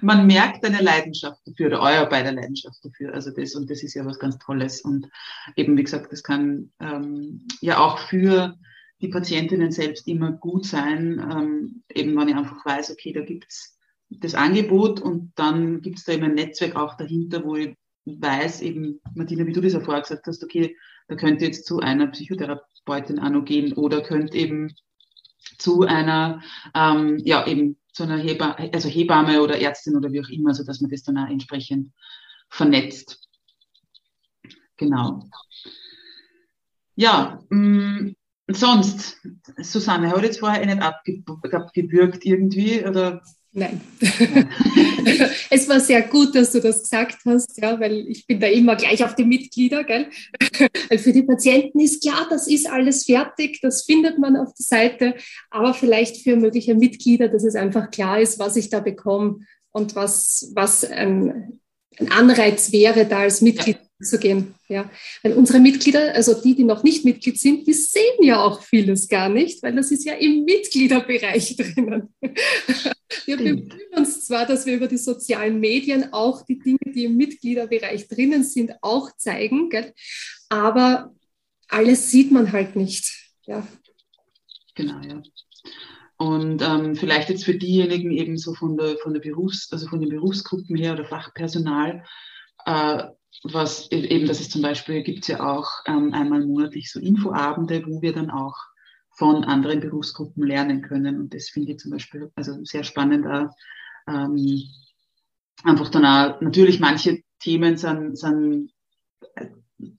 [0.00, 3.12] Man merkt eine Leidenschaft dafür oder euer beider Leidenschaft dafür.
[3.12, 4.82] Also das und das ist ja was ganz Tolles.
[4.82, 5.08] Und
[5.56, 8.56] eben, wie gesagt, das kann ähm, ja auch für
[9.00, 13.75] die Patientinnen selbst immer gut sein, ähm, eben wenn ich einfach weiß, okay, da gibt's
[14.08, 19.00] das Angebot und dann gibt's da eben ein Netzwerk auch dahinter, wo ich weiß, eben,
[19.14, 20.76] Martina, wie du das ja vorher gesagt hast, okay,
[21.08, 24.74] da könnte jetzt zu einer Psychotherapeutin noch gehen oder könnte eben
[25.58, 26.42] zu einer,
[26.74, 30.64] ähm, ja, eben zu einer Hebamme, also Hebamme oder Ärztin oder wie auch immer, so
[30.64, 31.92] dass man das dann auch entsprechend
[32.48, 33.20] vernetzt.
[34.76, 35.28] Genau.
[36.94, 38.16] Ja, mh, mm,
[38.48, 39.20] Sonst,
[39.58, 42.86] Susanne, habe ich jetzt vorher eh nicht abgebürgt irgendwie?
[42.86, 43.22] Oder?
[43.58, 43.80] Nein.
[45.48, 48.76] es war sehr gut, dass du das gesagt hast, ja, weil ich bin da immer
[48.76, 49.82] gleich auf die Mitglieder.
[49.82, 50.10] Gell?
[50.90, 54.64] Weil für die Patienten ist klar, das ist alles fertig, das findet man auf der
[54.64, 55.14] Seite,
[55.48, 59.38] aber vielleicht für mögliche Mitglieder, dass es einfach klar ist, was ich da bekomme
[59.72, 61.58] und was, was ein,
[61.98, 63.78] ein Anreiz wäre, da als Mitglied.
[64.00, 64.54] Zu gehen.
[64.68, 64.90] Ja,
[65.22, 69.08] weil unsere Mitglieder, also die, die noch nicht Mitglied sind, die sehen ja auch vieles
[69.08, 72.14] gar nicht, weil das ist ja im Mitgliederbereich drinnen.
[73.24, 77.16] Wir bemühen uns zwar, dass wir über die sozialen Medien auch die Dinge, die im
[77.16, 79.92] Mitgliederbereich drinnen sind, auch zeigen, gell?
[80.48, 81.14] aber
[81.68, 83.32] alles sieht man halt nicht.
[83.46, 83.66] Ja.
[84.74, 85.22] Genau, ja.
[86.18, 90.00] Und ähm, vielleicht jetzt für diejenigen eben so von der, von der Berufs-, also von
[90.00, 92.04] den Berufsgruppen her oder Fachpersonal,
[92.64, 93.04] äh,
[93.42, 97.84] was eben, das ist zum Beispiel, gibt es ja auch ähm, einmal monatlich so Infoabende,
[97.86, 98.56] wo wir dann auch
[99.10, 101.18] von anderen Berufsgruppen lernen können.
[101.18, 103.26] Und das finde ich zum Beispiel also sehr spannend.
[103.26, 103.50] Auch,
[104.08, 104.62] ähm,
[105.64, 108.70] einfach dann auch, natürlich manche Themen sind, sind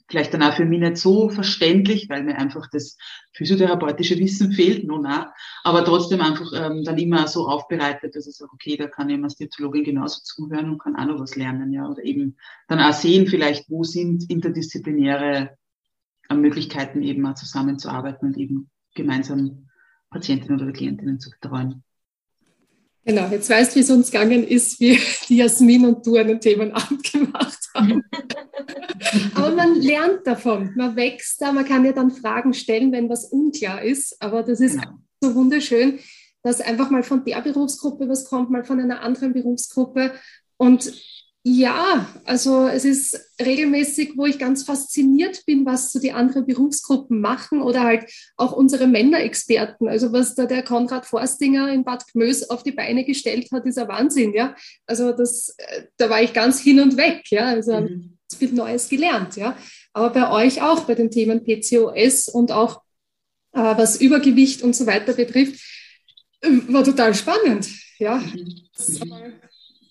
[0.09, 2.97] vielleicht dann auch für mich nicht so verständlich, weil mir einfach das
[3.33, 5.27] physiotherapeutische Wissen fehlt, nun auch,
[5.63, 9.23] aber trotzdem einfach ähm, dann immer so aufbereitet, dass ich sage, okay, da kann ich
[9.23, 12.93] als Diätologin genauso zuhören und kann auch noch was lernen, ja, oder eben dann auch
[12.93, 15.57] sehen vielleicht, wo sind interdisziplinäre
[16.29, 19.69] äh, Möglichkeiten eben auch zusammenzuarbeiten und eben gemeinsam
[20.09, 21.83] Patientinnen oder Klientinnen zu betreuen.
[23.07, 24.99] Genau, jetzt weißt du, wie es uns gegangen ist, wie
[25.29, 28.03] die Jasmin und du einen Themenabend gemacht haben.
[29.33, 33.31] aber man lernt davon, man wächst da, man kann ja dann Fragen stellen, wenn was
[33.31, 34.21] unklar ist.
[34.21, 34.97] Aber das ist genau.
[35.21, 35.99] so wunderschön,
[36.43, 40.11] dass einfach mal von der Berufsgruppe was kommt, mal von einer anderen Berufsgruppe.
[40.57, 40.91] Und
[41.49, 47.21] Ja, also es ist regelmäßig, wo ich ganz fasziniert bin, was so die anderen Berufsgruppen
[47.21, 49.87] machen oder halt auch unsere Männerexperten.
[49.87, 53.77] Also was da der Konrad Forstinger in Bad Gmös auf die Beine gestellt hat, ist
[53.77, 54.57] ein Wahnsinn, ja.
[54.85, 57.45] Also das, äh, da war ich ganz hin und weg, ja.
[57.45, 58.17] Also mhm.
[58.37, 59.57] viel Neues gelernt, ja.
[59.93, 62.81] Aber bei euch auch, bei den Themen PCOS und auch
[63.53, 65.63] äh, was Übergewicht und so weiter betrifft,
[66.41, 67.69] äh, war total spannend,
[67.99, 68.17] ja.
[68.17, 68.63] Mhm.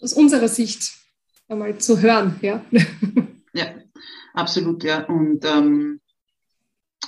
[0.02, 1.05] Aus unserer Sicht
[1.48, 2.38] einmal zu hören.
[2.42, 2.64] Ja,
[3.54, 3.66] ja
[4.34, 5.04] absolut, ja.
[5.04, 6.00] Und ähm,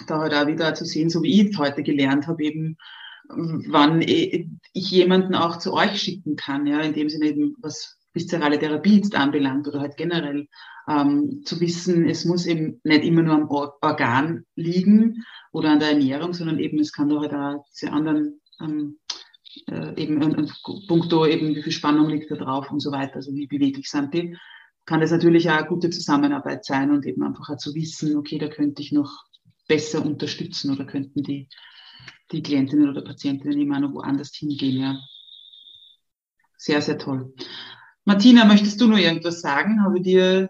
[0.07, 2.77] da halt auch wieder zu sehen, so wie ich heute gelernt habe, eben,
[3.29, 8.59] wann ich jemanden auch zu euch schicken kann, ja, in dem Sinne eben, was viszerale
[8.59, 10.49] Therapie jetzt anbelangt oder halt generell
[10.89, 15.91] ähm, zu wissen, es muss eben nicht immer nur am Organ liegen oder an der
[15.91, 18.99] Ernährung, sondern eben es kann doch halt auch diese anderen ähm,
[19.69, 20.51] äh, eben ein,
[20.87, 24.15] punkto eben, wie viel Spannung liegt da drauf und so weiter, also wie beweglich sind
[24.15, 24.37] die,
[24.87, 28.39] kann das natürlich auch eine gute Zusammenarbeit sein und eben einfach auch zu wissen, okay,
[28.39, 29.25] da könnte ich noch
[29.69, 31.49] besser unterstützen oder könnten die,
[32.33, 34.99] die Klientinnen oder Patientinnen auch noch woanders hingehen, ja.
[36.57, 37.35] Sehr, sehr toll.
[38.05, 39.85] Martina, möchtest du noch irgendwas sagen?
[39.85, 40.49] Habe dir,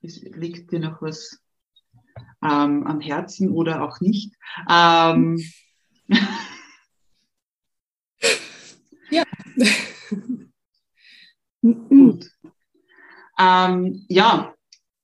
[0.00, 1.40] liegt dir noch was
[2.42, 4.34] ähm, am Herzen oder auch nicht?
[4.68, 5.40] Ähm,
[11.62, 12.30] Gut.
[13.38, 14.54] Ähm, ja,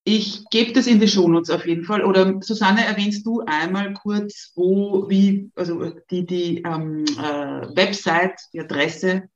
[0.04, 2.02] ich gebe das in die Shownotes auf jeden Fall.
[2.02, 8.60] Oder Susanne, erwähnst du einmal kurz, wo, wie, also die, die ähm, äh, Website, die
[8.60, 9.28] Adresse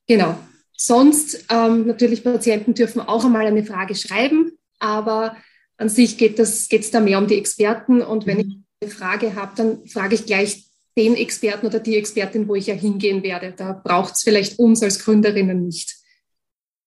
[0.07, 0.39] Genau.
[0.79, 5.35] Sonst ähm, natürlich Patienten dürfen auch einmal eine Frage schreiben, aber
[5.79, 8.03] an sich geht es da mehr um die Experten.
[8.03, 10.66] Und wenn ich eine Frage habe, dann frage ich gleich
[10.97, 13.53] den Experten oder die Expertin, wo ich ja hingehen werde.
[13.53, 15.97] Da braucht es vielleicht uns als Gründerinnen nicht.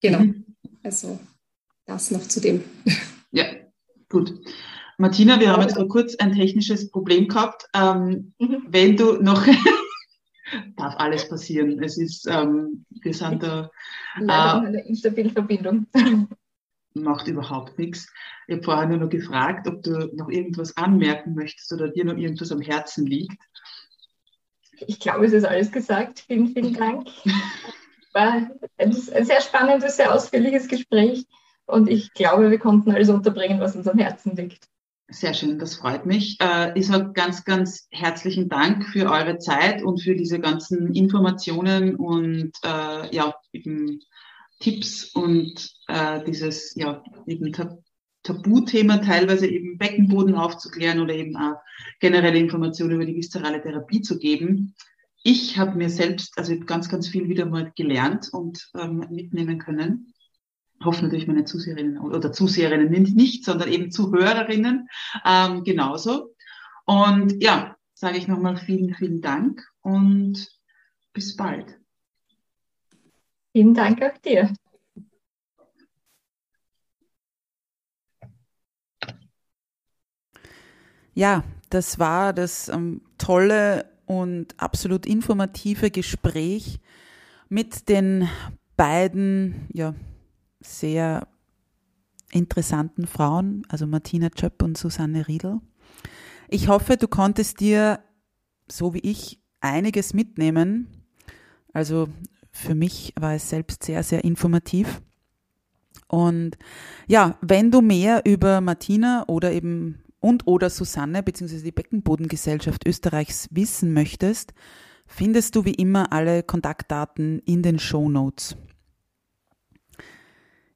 [0.01, 0.19] Genau.
[0.19, 0.45] Mhm.
[0.83, 1.19] Also
[1.85, 2.63] das noch zu dem.
[3.31, 3.45] Ja,
[4.09, 4.33] gut.
[4.97, 7.67] Martina, wir haben jetzt kurz ein technisches Problem gehabt.
[7.75, 8.65] Ähm, mhm.
[8.67, 9.45] Wenn du noch,
[10.75, 11.79] darf alles passieren.
[11.83, 13.69] Es ist, ähm, wir sind da.
[14.19, 15.85] Leider äh, eine instabile Verbindung.
[16.93, 18.11] macht überhaupt nichts.
[18.47, 22.17] Ich habe vorher nur noch gefragt, ob du noch irgendwas anmerken möchtest oder dir noch
[22.17, 23.41] irgendwas am Herzen liegt.
[24.87, 26.23] Ich glaube, es ist alles gesagt.
[26.27, 27.07] Vielen, vielen Dank.
[28.13, 31.25] War ein, sehr spannendes, sehr ausführliches Gespräch
[31.65, 34.67] und ich glaube, wir konnten alles unterbringen, was uns am Herzen liegt.
[35.11, 36.37] Sehr schön, das freut mich.
[36.39, 41.95] Äh, ich sage ganz, ganz herzlichen Dank für eure Zeit und für diese ganzen Informationen
[41.95, 44.01] und äh, ja, eben
[44.59, 47.51] Tipps und äh, dieses ja eben
[48.29, 51.57] Tab Tabuthema teilweise eben Beckenboden aufzuklären oder eben auch
[51.99, 54.75] generelle Informationen über die viszerale Therapie zu geben.
[55.23, 60.13] Ich habe mir selbst also ganz, ganz viel wieder mal gelernt und ähm, mitnehmen können.
[60.83, 64.87] Hoffe natürlich meine Zuseherinnen oder Zuseherinnen nicht, sondern eben Zuhörerinnen
[65.25, 66.35] ähm, genauso.
[66.85, 70.47] Und ja, sage ich nochmal vielen, vielen Dank und
[71.13, 71.77] bis bald.
[73.51, 74.53] Vielen Dank auch dir.
[81.13, 86.79] Ja, das war das ähm, tolle und absolut informative Gespräch
[87.47, 88.27] mit den
[88.75, 89.93] beiden ja,
[90.61, 91.27] sehr
[92.31, 95.59] interessanten Frauen, also Martina Czöpp und Susanne Riedel.
[96.47, 97.99] Ich hoffe, du konntest dir,
[98.67, 100.87] so wie ich, einiges mitnehmen.
[101.73, 102.07] Also
[102.51, 105.01] für mich war es selbst sehr, sehr informativ.
[106.07, 106.57] Und
[107.07, 111.61] ja, wenn du mehr über Martina oder eben und oder Susanne bzw.
[111.61, 114.53] die Beckenbodengesellschaft Österreichs wissen möchtest,
[115.07, 118.55] findest du wie immer alle Kontaktdaten in den Show Notes.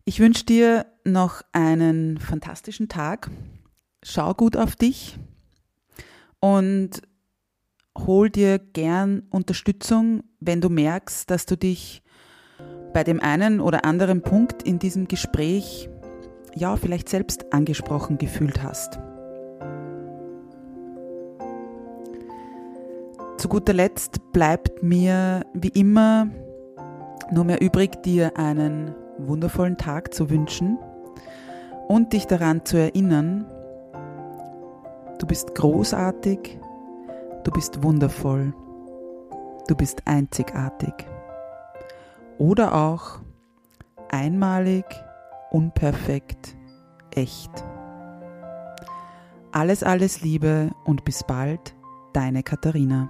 [0.06, 3.30] Ich wünsche dir noch einen fantastischen Tag.
[4.04, 5.18] Schau gut auf dich
[6.42, 7.02] und
[7.98, 12.04] hol dir gern Unterstützung, wenn du merkst, dass du dich
[12.94, 15.90] bei dem einen oder anderen Punkt in diesem Gespräch
[16.56, 19.00] ja vielleicht selbst angesprochen gefühlt hast.
[23.44, 26.30] Zu guter Letzt bleibt mir wie immer
[27.30, 30.80] nur mehr übrig, dir einen wundervollen Tag zu wünschen
[31.90, 33.46] und dich daran zu erinnern,
[35.20, 36.58] du bist großartig,
[37.44, 38.54] du bist wundervoll,
[39.68, 40.94] du bist einzigartig
[42.38, 43.20] oder auch
[44.10, 44.86] einmalig,
[45.52, 46.56] unperfekt,
[47.14, 47.52] echt.
[49.52, 51.76] Alles, alles Liebe und bis bald,
[52.14, 53.10] deine Katharina.